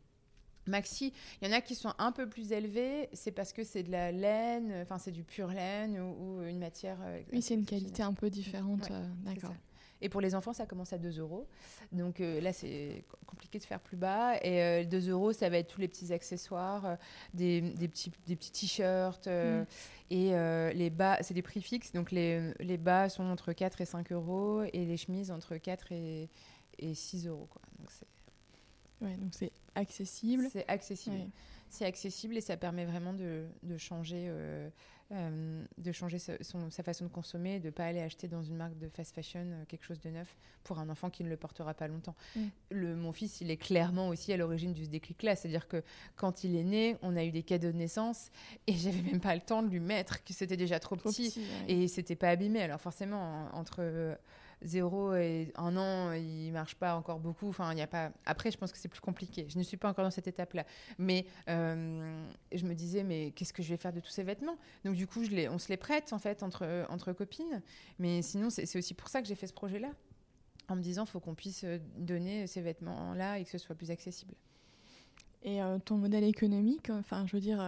[0.67, 3.83] Maxi, il y en a qui sont un peu plus élevés, c'est parce que c'est
[3.83, 6.99] de la laine, enfin c'est du pur laine ou, une matière.
[7.03, 8.91] Euh, oui, c'est une qualité un peu différente.
[8.91, 9.55] Euh, d'accord.
[10.01, 11.47] Et pour les enfants, ça commence à 2 euros.
[11.93, 14.37] Donc euh, là, c'est compliqué de faire plus bas.
[14.43, 16.99] Et 2 euros, ça va être tous les petits accessoires,
[17.33, 19.29] des, petits des petits t-shirts.
[19.29, 19.65] Mm.
[20.11, 20.33] Et
[20.75, 21.93] les bas, c'est des prix fixes.
[21.93, 25.93] Donc les, les, bas sont entre 4 et 5 euros et les chemises entre 4
[25.93, 26.29] et,
[26.79, 27.49] et 6 euros.
[27.51, 27.63] Quoi.
[27.79, 28.07] Donc c'est
[29.05, 30.49] Ouais, donc c'est accessible.
[30.51, 31.31] C'est accessible.
[31.71, 34.71] C'est accessible et ça permet vraiment de, de changer, euh,
[35.11, 38.45] euh, de changer sa, son, sa façon de consommer, de ne pas aller acheter dans
[38.45, 41.29] une marque de fast fashion euh, quelque chose de neuf pour un enfant qui ne
[41.29, 42.15] le portera pas longtemps.
[42.37, 42.41] Mm.
[42.71, 45.35] Le, mon fils, il est clairement aussi à l'origine du déclic-là.
[45.35, 45.83] C'est-à-dire que
[46.15, 48.31] quand il est né, on a eu des cadeaux de naissance
[48.69, 51.37] et j'avais même pas le temps de lui mettre, que c'était déjà trop, petit,
[51.67, 52.63] et c'était pas abîmé.
[52.63, 54.17] Alors forcément, entre
[54.65, 57.49] zéro et un an, il marche pas encore beaucoup.
[57.49, 58.11] Enfin, il a pas.
[58.27, 59.47] Après, je pense que c'est plus compliqué.
[59.49, 60.65] Je ne suis pas encore dans cette étape-là.
[60.99, 64.57] Mais euh, je me disais, mais qu'est-ce que je vais faire de tous ces vêtements?
[64.85, 67.63] Donc du coup, on se les prête en fait entre entre copines.
[67.99, 69.91] Mais sinon, c'est aussi pour ça que j'ai fait ce projet-là,
[70.69, 73.91] en me disant, faut qu'on puisse euh, donner ces vêtements-là et que ce soit plus
[73.91, 74.35] accessible.
[75.43, 77.61] Et euh, ton modèle économique, enfin, je veux dire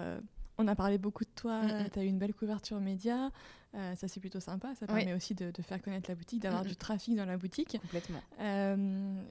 [0.59, 1.61] on a parlé beaucoup de toi,
[1.93, 3.31] tu as eu une belle couverture média,
[3.75, 6.77] euh, ça c'est plutôt sympa, ça permet aussi de, faire connaître la boutique, d'avoir du
[6.77, 7.79] trafic dans la boutique.
[7.83, 8.21] Complètement.
[8.41, 9.23] Euh,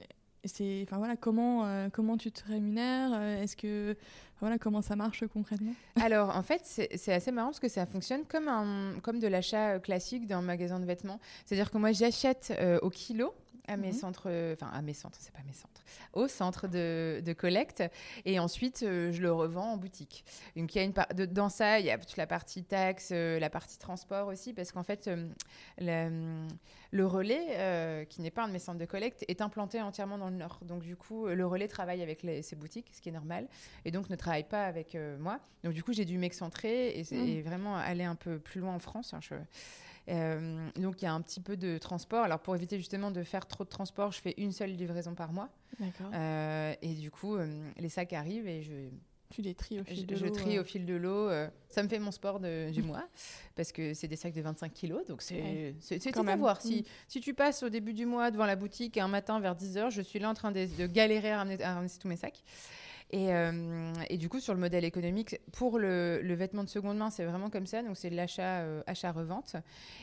[0.44, 3.96] c'est, enfin voilà, comment euh, comment tu te rémunères Est-ce que
[4.38, 5.72] voilà comment ça marche concrètement?
[6.00, 9.80] Alors en fait c'est assez marrant parce que ça fonctionne comme un comme de l'achat
[9.80, 11.18] classique d'un magasin de vêtements.
[11.44, 13.34] C'est-à-dire que moi j'achète au kilo
[13.68, 13.92] à mes Mhm.
[13.92, 17.82] centres, enfin à mes centres, c'est pas mes centres, au centre de, de collecte.
[18.24, 20.24] Et ensuite, euh, je le revends en boutique.
[20.56, 22.64] Donc, il y a une par- de- dans ça, il y a toute la partie
[22.64, 25.28] taxe, euh, la partie transport aussi, parce qu'en fait, euh,
[25.78, 26.10] la-
[26.92, 30.30] le relais, qui n'est pas un de mes centres de collecte, est implanté entièrement dans
[30.30, 30.60] le nord.
[30.62, 33.48] Donc, du coup, le relais travaille avec les- ses boutiques, ce qui est normal,
[33.84, 35.38] et donc ne travaille pas avec moi.
[35.64, 38.78] Donc, du coup, j'ai dû m'excentrer et, et vraiment aller un peu plus loin en
[38.78, 39.12] France.
[39.14, 39.20] hein.
[39.20, 39.34] Je-
[40.08, 42.22] euh, donc, il y a un petit peu de transport.
[42.24, 45.32] Alors, pour éviter justement de faire trop de transport, je fais une seule livraison par
[45.32, 45.48] mois.
[45.80, 46.10] D'accord.
[46.14, 48.72] Euh, et du coup, euh, les sacs arrivent et je,
[49.30, 50.30] tu les tries au je, fil de je l'eau.
[50.32, 50.60] trie euh.
[50.60, 51.28] au fil de l'eau.
[51.28, 53.06] euh, ça me fait mon sport de- du mois
[53.56, 55.04] parce que c'est des sacs de 25 kilos.
[55.06, 55.74] Donc, c'est Ouais.
[55.80, 56.60] c'est à voir.
[56.62, 56.84] Si, Mm.
[57.08, 59.90] si tu passes au début du mois devant la boutique et un matin vers 10h,
[59.90, 62.42] je suis là en train de, de galérer à ramener, à ramener tous mes sacs.
[63.10, 67.10] Et, euh, et du coup, sur le modèle économique, pour le, vêtement de seconde main,
[67.10, 67.82] c'est vraiment comme ça.
[67.82, 69.56] Donc, c'est de l'achat, euh, achat-revente.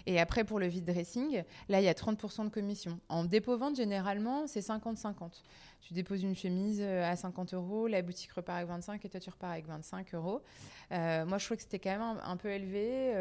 [0.06, 3.00] Et après, pour le vide dressing, là, il y a 30% de commission.
[3.10, 5.42] En dépôt-vente, généralement, c'est 50-50.
[5.82, 9.20] Tu déposes une chemise euh, à 50 euros, la boutique repart avec 25 et toi,
[9.20, 10.42] tu repars avec 25 euros.
[10.92, 13.14] Moi, je trouvais que c'était quand même un, peu élevé.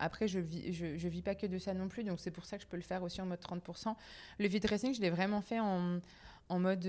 [0.00, 2.02] Après, je vis, je vis pas que de ça non plus.
[2.02, 3.94] Donc, c'est pour ça que je peux le faire aussi en mode 30%.
[4.38, 6.00] Le vide dressing, je l'ai vraiment fait en,
[6.48, 6.84] en mode...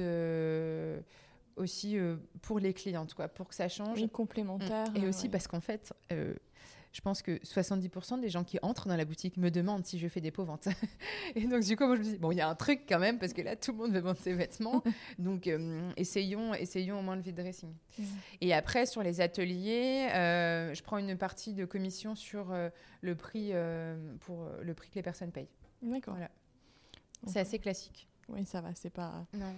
[1.55, 3.99] aussi euh, pour les clientes, quoi, pour que ça change.
[3.99, 4.87] Oui, complémentaire.
[4.95, 5.29] Et euh, aussi ouais.
[5.29, 6.33] parce qu'en fait, euh,
[6.91, 10.07] je pense que 70% des gens qui entrent dans la boutique me demandent si je
[10.07, 10.67] fais des ventes.
[11.35, 12.99] et donc, du coup, moi, je me dis, bon, il y a un truc quand
[12.99, 14.83] même, parce que là, tout le monde veut vendre ses vêtements.
[15.19, 17.73] donc, euh, essayons, essayons au moins le vide dressing.
[17.97, 18.05] Mhm.
[18.41, 22.53] Et après, sur les ateliers, je prends une partie de commission sur
[23.01, 23.53] le, prix,
[24.21, 25.49] pour, le prix que les personnes payent.
[25.81, 26.15] D'accord.
[26.15, 26.31] Voilà.
[27.27, 28.07] C'est assez classique.
[28.27, 29.53] Oui, ça va, c'est pas, Non.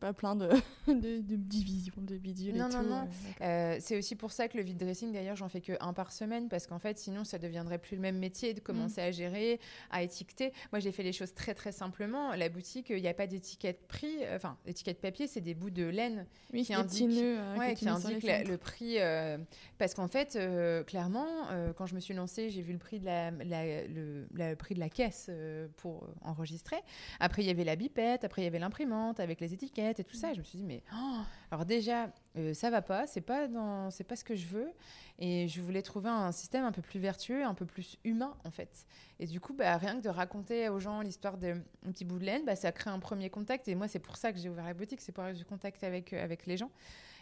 [0.00, 0.48] Pas plein de,
[0.88, 2.88] de, de divisions, de bidules Non, et non, tout.
[2.88, 3.00] non.
[3.02, 3.10] d'accord.
[3.42, 6.10] Euh, c'est aussi pour ça que le vide dressing, d'ailleurs, j'en fais que un par
[6.12, 9.60] semaine parce qu'en fait, sinon, ça deviendrait plus le même métier de commencer à gérer,
[9.90, 10.52] à étiqueter.
[10.72, 12.34] Moi, j'ai fait les choses très, très simplement.
[12.34, 14.16] La boutique, il n'y a pas d'étiquette prix.
[14.22, 17.38] euh, Enfin, l'étiquette papier, c'est des bouts de laine Oui, qui les petits indique- nœuds
[17.38, 18.98] euh, ouais, que tu qui indique la- le prix.
[18.98, 19.38] euh,
[19.78, 22.98] parce qu'en fait, euh, clairement, euh, quand je me suis lancée, j'ai vu le prix
[22.98, 26.76] de la, la- le, prix de la caisse euh, pour enregistrer.
[27.20, 28.24] Après, il y avait la bipette.
[28.24, 30.32] Après, il y avait l'imprimante avec les étiquettes et tout ça.
[30.32, 33.06] Je me suis dit, mais oh, alors déjà, euh, ça va pas.
[33.06, 34.70] C'est pas dans, c'est pas ce que je veux.
[35.18, 38.50] Et je voulais trouver un système un peu plus vertueux, un peu plus humain en
[38.50, 38.86] fait.
[39.20, 42.24] Et du coup, bah, rien que de raconter aux gens l'histoire d'un petit bout de
[42.24, 43.68] laine, bah, ça crée un premier contact.
[43.68, 45.84] Et moi, c'est pour ça que j'ai ouvert la boutique, c'est pour avoir du contact
[45.84, 46.70] avec, euh, avec les gens.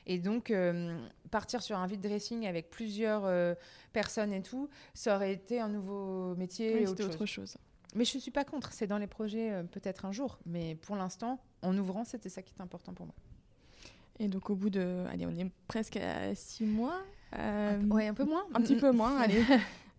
[0.07, 0.99] Et donc, euh,
[1.31, 3.55] partir sur un vide dressing avec plusieurs euh,
[3.93, 6.75] personnes et tout, ça aurait été un nouveau métier.
[6.75, 7.15] Oui, et autre c'était chose.
[7.15, 7.57] autre chose.
[7.95, 10.39] Mais je ne suis pas contre, c'est dans les projets euh, peut-être un jour.
[10.47, 13.15] Mais pour l'instant, en ouvrant, c'était ça qui est important pour moi.
[14.19, 15.05] Et donc, au bout de.
[15.11, 17.01] Allez, on est presque à six mois.
[17.39, 18.45] euh, ouais, un peu moins.
[18.55, 19.43] Un petit peu moins, allez.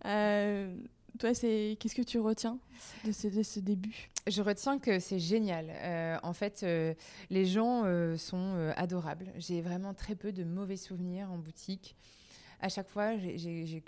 [0.06, 0.76] Euh,
[1.18, 2.58] toi, c'est qu'est-ce que tu retiens
[3.06, 4.10] de ce, de ce début?
[4.26, 5.70] Je retiens que c'est génial.
[5.70, 6.92] Euh, en fait, euh,
[7.30, 7.84] les gens
[8.18, 9.32] sont adorables.
[9.38, 11.96] J'ai vraiment très peu de mauvais souvenirs en boutique.
[12.64, 13.82] À chaque fois, j'ai-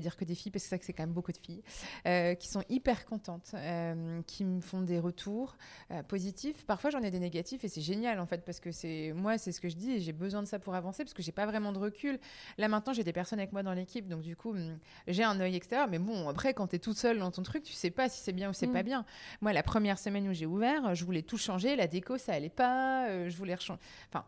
[0.00, 1.62] dire que des filles, parce que c'est que c'est quand même beaucoup de filles,
[2.06, 5.56] euh, qui sont hyper contentes, euh, qui me font des retours
[5.90, 6.66] euh, positifs.
[6.66, 9.52] Parfois, j'en ai des négatifs et c'est génial en fait, parce que c'est moi, c'est
[9.52, 11.46] ce que je dis et j'ai besoin de ça pour avancer, parce que j'ai pas
[11.46, 12.18] vraiment de recul.
[12.58, 15.40] Là maintenant, j'ai des personnes avec moi dans l'équipe, donc du coup, hum, j'ai un
[15.40, 15.88] œil extérieur.
[15.88, 18.20] Mais bon, après, quand tu es toute seule dans ton truc, tu sais pas si
[18.20, 18.72] c'est bien ou c'est Mm.
[18.74, 19.06] pas bien.
[19.40, 21.74] Moi, la première semaine où j'ai ouvert, je voulais tout changer.
[21.74, 23.28] La déco, ça allait pas.
[23.30, 23.80] je voulais rechanger.
[24.12, 24.26] Enfin,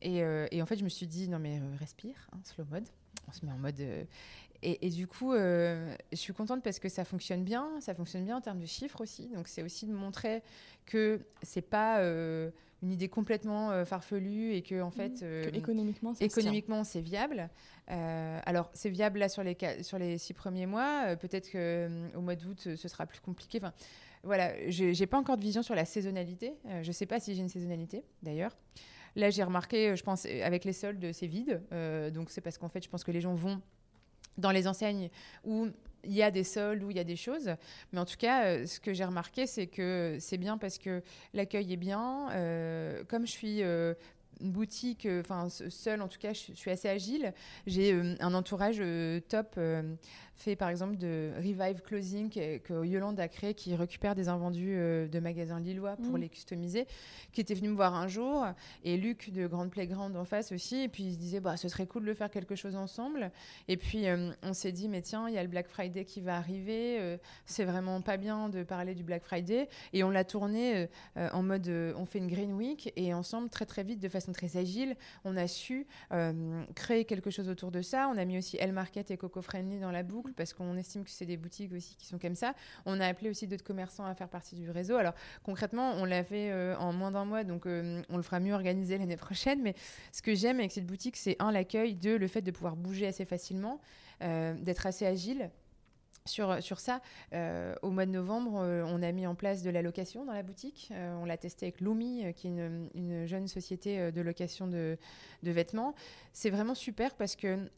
[0.00, 2.64] et, euh, et en fait, je me suis dit, non, mais euh, respire, hein, slow
[2.70, 2.88] mode.
[3.28, 3.80] On se met en mode.
[3.80, 4.04] euh,
[4.62, 7.68] et, et du coup, euh, je suis contente parce que ça fonctionne bien.
[7.80, 9.28] Ça fonctionne bien en termes de chiffres aussi.
[9.28, 10.42] Donc, c'est aussi de montrer
[10.86, 12.50] que c'est pas euh,
[12.82, 15.22] une idée complètement farfelue et que, en fait.
[15.22, 17.50] euh, Que économiquement, économiquement, c'est viable.
[17.88, 21.14] Alors, c'est viable là sur les, sur les six premiers mois.
[21.16, 23.58] Peut-être qu'au mois d'août, ce sera plus compliqué.
[23.60, 23.74] Enfin,
[24.22, 26.54] voilà, je n'ai pas encore de vision sur la saisonnalité.
[26.82, 28.56] Je ne sais pas si j'ai une saisonnalité, d'ailleurs.
[29.16, 31.62] Là, j'ai remarqué, euh, je pense, euh, avec les soldes, c'est vide.
[31.72, 33.60] Euh, donc, c'est parce qu'en fait, je pense que les gens vont
[34.38, 35.10] dans les enseignes
[35.44, 35.68] où
[36.02, 37.54] il y a des soldes, où il y a des choses.
[37.92, 41.72] Mais en tout cas, ce que j'ai remarqué, c'est que c'est bien parce que l'accueil
[41.72, 42.28] est bien.
[43.08, 47.32] Comme je suis une boutique, enfin seule en tout cas, je, suis- assez agile.
[47.66, 48.82] J'ai un entourage
[49.28, 49.58] top
[50.36, 54.74] fait par exemple de Revive Closing que, que Yolande a créé qui récupère des invendus
[54.76, 56.20] euh, de magasins lillois pour Mhm.
[56.22, 56.86] les customiser,
[57.32, 58.44] qui était venu me voir un jour
[58.84, 61.68] et Luc de Grande Playground en face aussi et puis il se disait bah ce
[61.68, 63.30] serait cool de faire quelque chose ensemble
[63.68, 66.20] et puis euh, on s'est dit mais tiens il y a le Black Friday qui
[66.20, 67.16] va arriver euh,
[67.46, 71.68] c'est vraiment pas bien de parler du Black Friday et on l'a tourné en mode
[71.96, 74.96] on fait une Green Week et ensemble très très vite de façon très agile.
[75.24, 75.86] On a su
[76.74, 78.08] créer quelque chose autour de ça.
[78.12, 81.04] On a mis aussi Elle Market et Coco Friendly dans la boucle parce qu'on estime
[81.04, 82.54] que c'est des boutiques aussi qui sont comme ça.
[82.86, 84.96] On a appelé aussi d'autres commerçants à faire partie du réseau.
[84.96, 88.98] Alors concrètement, on l'a fait en moins d'un mois, donc on le fera mieux organiser
[88.98, 89.60] l'année prochaine.
[89.62, 89.74] Mais
[90.12, 93.06] ce que j'aime avec cette boutique, c'est un, l'accueil, deux, le fait de pouvoir bouger
[93.06, 93.80] assez facilement,
[94.20, 95.50] d'être assez agile
[96.26, 97.02] sur, sur ça,
[97.34, 100.32] euh, au mois de novembre, euh, on a mis en place de la location dans
[100.32, 100.88] la boutique.
[100.90, 104.96] Euh, on l'a testé avec Lumi, qui est une, une, jeune société de location de,
[105.42, 105.94] de vêtements.
[106.32, 107.68] C'est vraiment super parce que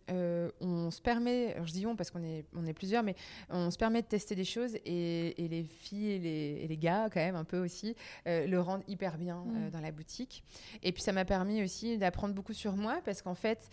[0.60, 3.16] on se permet, je dis on parce qu'on est, on est plusieurs, mais
[3.50, 6.76] on se permet de tester des choses et, et les filles et les, et les,
[6.76, 9.70] gars, quand même, un peu aussi, le rendent hyper bien mmh.
[9.70, 10.44] dans la boutique.
[10.84, 13.68] Et puis ça m'a permis aussi d'apprendre beaucoup sur moi parce qu'en fait,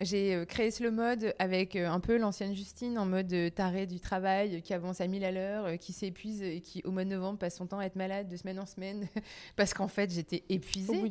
[0.00, 3.86] j'ai euh, créé Slow Mode avec euh, un peu l'ancienne Justine en mode euh, taré
[3.86, 7.10] du travail, qui avance à 1000 à l'heure, qui s'épuise et qui, au mois de
[7.10, 9.08] novembre, passe son temps à être malade de semaine en semaine
[9.56, 11.02] parce qu'en fait, j'étais épuisée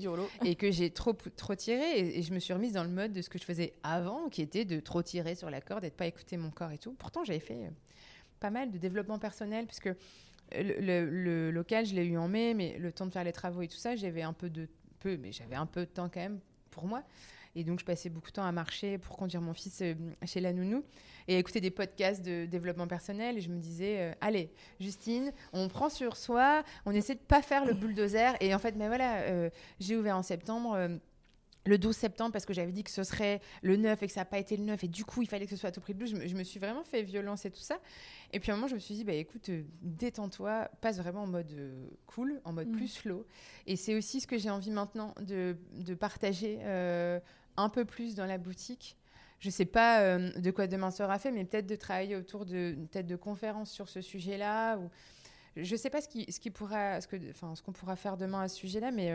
[0.45, 1.99] et que j'ai trop, trop tiré.
[1.99, 4.41] Et, je me suis remise dans le mode de ce que je faisais avant, qui
[4.41, 6.93] était de trop tirer sur la corde et de pas écouter mon corps et tout.
[6.93, 7.69] Pourtant, j'avais fait
[8.39, 9.89] pas mal de développement personnel puisque
[10.53, 13.63] le, le local, je l'ai eu en mai, mais le temps de faire les travaux
[13.63, 14.69] et tout ça, j'avais un peu de
[14.99, 16.39] peu, mais j'avais un peu de temps quand même
[16.71, 17.03] pour moi.
[17.57, 19.95] Et donc, je passais beaucoup de temps à marcher pour conduire mon fils euh,
[20.25, 20.83] chez la nounou
[21.27, 23.35] et à écouter des podcasts de développement personnel.
[23.35, 27.41] Et je me disais, euh, allez, Justine, on prend sur soi, on essaie de pas
[27.41, 28.35] faire le bulldozer.
[28.41, 29.49] Et en fait, mais voilà, euh,
[29.79, 30.99] j'ai ouvert en septembre
[31.67, 34.21] le 12 septembre parce que j'avais dit que ce serait le 9 et que ça
[34.21, 35.81] n'a pas été le 9 et du coup il fallait que ce soit à tout
[35.81, 36.07] prix de plus.
[36.07, 37.79] Je me, suis vraiment fait violence et tout ça.
[38.33, 41.23] Et puis à un moment je me suis dit bah écoute euh, détends-toi, passe vraiment
[41.23, 42.75] en mode euh, cool, en mode mm.
[42.75, 43.25] plus slow.
[43.67, 47.19] Et c'est aussi ce que j'ai envie maintenant de, de partager euh,
[47.57, 48.97] un peu plus dans la boutique.
[49.39, 52.75] Je ne sais pas de quoi demain sera fait, mais peut-être de travailler autour de
[52.91, 54.77] peut-être de conférences sur ce sujet-là.
[54.77, 54.89] Ou
[55.55, 57.95] je ne sais pas ce qui, ce qui pourra, ce que, enfin ce qu'on pourra
[57.95, 59.11] faire demain à ce sujet-là, mais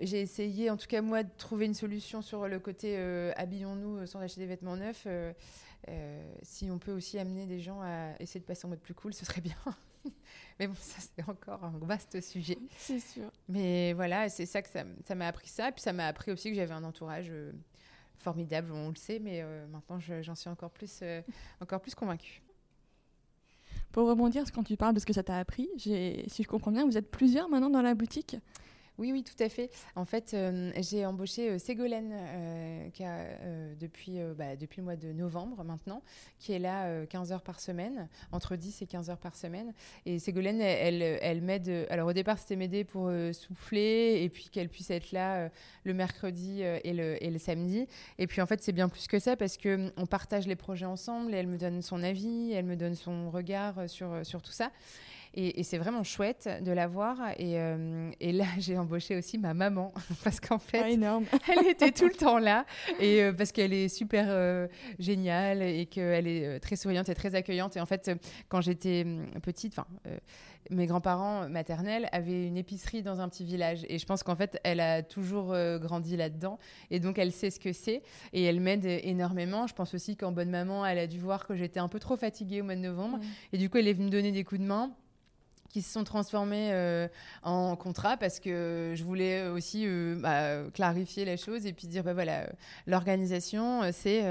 [0.00, 3.98] j'ai essayé, en tout cas moi, de trouver une solution sur le côté euh, habillons-nous
[3.98, 5.06] euh, sans acheter des vêtements neufs.
[5.06, 5.32] Euh,
[6.42, 9.14] si on peut aussi amener des gens à essayer de passer en mode plus cool,
[9.14, 9.56] ce serait bien.
[10.58, 12.58] Mais bon, ça c'est encore un vaste sujet.
[12.76, 13.30] C'est sûr.
[13.48, 15.72] Mais voilà, c'est ça que ça m'a appris ça.
[15.72, 17.32] Puis ça m'a appris aussi que j'avais un entourage
[18.18, 21.02] formidable, on le sait, mais maintenant j'en suis encore plus,
[21.60, 22.40] encore plus convaincue.
[23.92, 26.84] Pour rebondir, quand tu parles de ce que ça t'a appris, si je comprends bien,
[26.84, 28.36] vous êtes plusieurs maintenant dans la boutique?
[28.96, 29.70] Oui, oui, tout à fait.
[29.96, 33.02] En fait, euh, j'ai embauché euh, Ségolène euh, qui
[34.36, 36.00] bah, depuis le mois de novembre maintenant,
[36.38, 39.72] qui est là 15 heures par semaine, entre 10 et 15 heures par semaine.
[40.06, 41.86] Et Ségolène, elle, m'aide.
[41.90, 45.50] Alors au départ, c'était m'aider pour souffler et puis qu'elle puisse être là
[45.82, 47.88] le mercredi et, le, samedi.
[48.18, 50.86] Et puis en fait, c'est bien plus que ça parce que on partage les projets
[50.86, 51.34] ensemble.
[51.34, 54.70] Et elle me donne son avis, elle me donne son regard sur tout ça.
[55.36, 57.18] Et, c'est vraiment chouette de la voir.
[57.38, 59.92] Et, euh, et là, j'ai embauché aussi ma maman
[60.24, 61.20] parce qu'en fait, ah,
[61.52, 62.64] elle était tout le temps là.
[63.00, 64.68] Et euh, parce qu'elle est super euh,
[64.98, 67.76] géniale et qu'elle est très souriante et très accueillante.
[67.76, 68.10] Et en fait,
[68.48, 69.86] quand j'étais hum, petite, enfin
[70.70, 73.84] mes grands-parents maternels avaient une épicerie dans un petit village.
[73.90, 76.58] Et je pense qu'en fait, elle a toujours grandi là-dedans.
[76.90, 78.02] Et donc, elle sait ce que c'est.
[78.32, 79.66] Et elle m'aide énormément.
[79.66, 82.16] Je pense aussi qu'en bonne maman, elle a dû voir que j'étais un peu trop
[82.16, 83.18] fatiguée au mois de novembre.
[83.52, 84.94] Et du coup, elle est venue me donner des coups de main
[85.74, 87.08] qui se sont transformés euh,
[87.42, 92.04] en contrat parce que je voulais aussi euh, bah, clarifier la chose et puis dire
[92.04, 92.46] bah voilà
[92.86, 94.22] l'organisation euh, c'est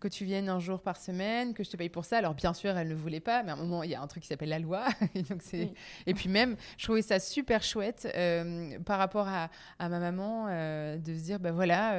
[0.00, 2.16] que tu viennes un jour par semaine que je te paye pour ça.
[2.16, 4.06] Alors bien sûr elle ne voulait pas mais à un moment il y a un
[4.06, 4.86] truc qui s'appelle la loi.
[5.14, 5.70] Et donc c'est
[6.06, 8.08] et puis même je trouvais ça super chouette
[8.86, 11.92] par rapport à, à ma maman de se dire bah voilà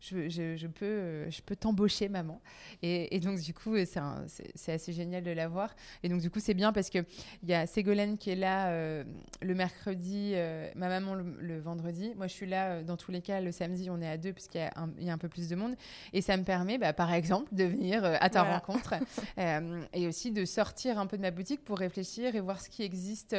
[0.00, 2.40] je, je, je, peux je peux t'embaucher maman.
[2.82, 5.76] Et, et, donc du coup c'est assez génial de la voir.
[6.02, 6.98] Et donc du coup c'est bien parce que
[7.44, 9.04] il y a Ségolène qui est là euh,
[9.42, 12.12] le mercredi, euh, ma maman le, vendredi.
[12.16, 14.32] Moi, je suis là euh, dans tous les cas le samedi, on est à deux
[14.32, 14.58] puisqu'il
[14.98, 15.74] y, y, a un peu plus de monde.
[16.12, 18.94] Et ça me permet, bah, par exemple, de venir à ta rencontre
[19.92, 22.82] et aussi de sortir un peu de ma boutique pour réfléchir et voir ce qui
[22.82, 23.36] existe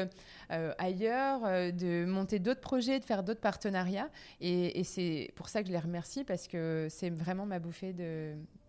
[0.49, 4.09] ailleurs, de monter d'autres projets, de faire d'autres partenariats.
[4.39, 7.93] Et, et c'est pour ça que je les remercie parce que c'est vraiment ma bouffée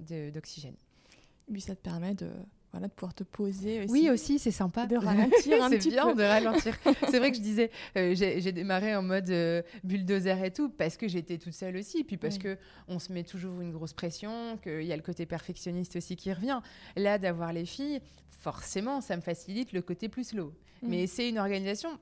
[0.00, 0.72] d'oxygène.
[0.72, 2.30] De, oui, ça te permet de
[2.72, 3.92] voilà, de pouvoir te poser aussi.
[3.92, 4.86] Oui, aussi, c'est sympa.
[4.86, 6.14] De ralentir un petit bien peu.
[6.14, 6.76] de ralentir.
[7.10, 10.96] c'est vrai que je disais, euh, j'ai démarré en mode euh, bulldozer et tout, parce
[10.96, 12.56] que j'étais toute seule aussi, puis parce que
[12.88, 16.32] on se met toujours une grosse pression, qu'il y a le côté perfectionniste aussi qui
[16.32, 16.60] revient.
[16.96, 18.00] Là, d'avoir les filles,
[18.30, 20.54] forcément, ça me facilite le côté plus low.
[20.82, 20.88] Mm.
[20.88, 21.98] Mais c'est une organisation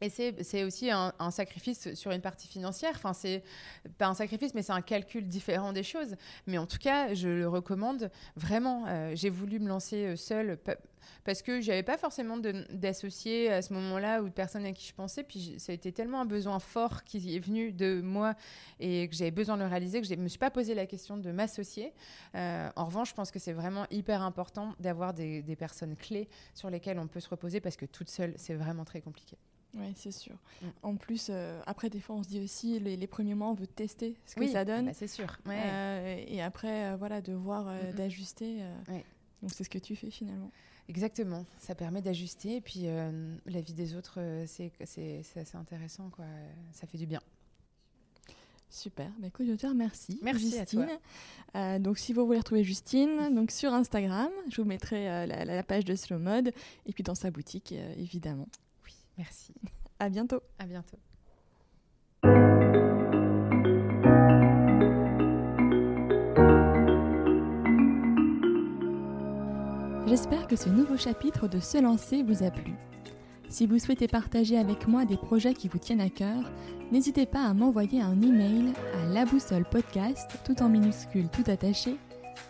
[0.00, 2.92] Et c'est aussi un, sacrifice sur une partie financière.
[2.94, 3.42] Enfin, c'est
[3.98, 6.14] pas un sacrifice, mais c'est un calcul différent des choses.
[6.46, 8.86] Mais en tout cas, je le recommande vraiment.
[8.86, 10.58] Euh, j'ai voulu me lancer euh, seule
[11.24, 14.94] parce que j'avais pas forcément d'associés à ce moment-là ou de personnes à qui je
[14.94, 15.22] pensais.
[15.22, 18.34] Puis ça a été tellement un besoin fort qui est venu de moi
[18.80, 21.16] et que j'avais besoin de le réaliser que je me suis pas posé la question
[21.16, 21.92] de m'associer.
[22.34, 26.28] Euh, en revanche, je pense que c'est vraiment hyper important d'avoir des, des personnes clés
[26.54, 29.36] sur lesquelles on peut se reposer parce que toute seule, c'est vraiment très compliqué.
[29.74, 30.34] Oui, c'est sûr.
[30.62, 30.66] Mm.
[30.82, 33.66] En plus, euh, après, des fois, on se dit aussi, les, premiers mois, on veut
[33.66, 34.86] tester ce que ça donne.
[34.86, 35.38] Bah, c'est sûr.
[35.46, 38.62] Euh, et après, euh, voilà, de voir, d'ajuster.
[39.42, 40.50] Donc, c'est ce que tu fais finalement.
[40.88, 41.44] Exactement.
[41.58, 42.56] Ça permet d'ajuster.
[42.56, 42.86] Et puis,
[43.46, 45.22] la vie des autres, c'est assez
[45.54, 46.10] intéressant.
[46.10, 46.24] Quoi.
[46.72, 47.20] Ça fait du bien.
[48.70, 49.10] Super.
[49.18, 50.18] Bah, écoute, je te remercie.
[50.22, 50.86] Merci Justine.
[51.52, 51.78] À toi.
[51.78, 55.84] donc, si vous voulez retrouver Justine, donc sur Instagram, je vous mettrai la, la, page
[55.84, 56.52] de Slow Mode
[56.86, 58.48] et puis dans sa boutique, évidemment.
[59.18, 59.52] Merci.
[59.98, 60.40] À bientôt.
[60.58, 60.96] À bientôt.
[70.06, 72.72] J'espère que ce nouveau chapitre de Se lancer vous a plu.
[73.50, 76.50] Si vous souhaitez partager avec moi des projets qui vous tiennent à cœur,
[76.92, 81.96] n'hésitez pas à m'envoyer un email à la boussole podcast, tout en minuscule, tout attaché,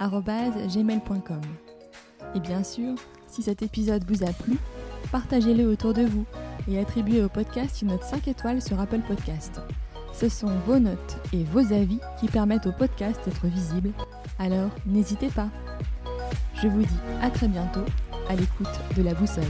[0.01, 1.41] gmail.com.
[2.35, 2.95] Et bien sûr,
[3.27, 4.57] si cet épisode vous a plu,
[5.11, 6.25] partagez-le autour de vous
[6.69, 9.61] et attribuez au podcast une note 5 étoiles sur Apple Podcast.
[10.13, 13.91] Ce sont vos notes et vos avis qui permettent au podcast d'être visible,
[14.39, 15.49] alors n'hésitez pas.
[16.61, 17.85] Je vous dis à très bientôt
[18.29, 19.45] à l'écoute de la boussole.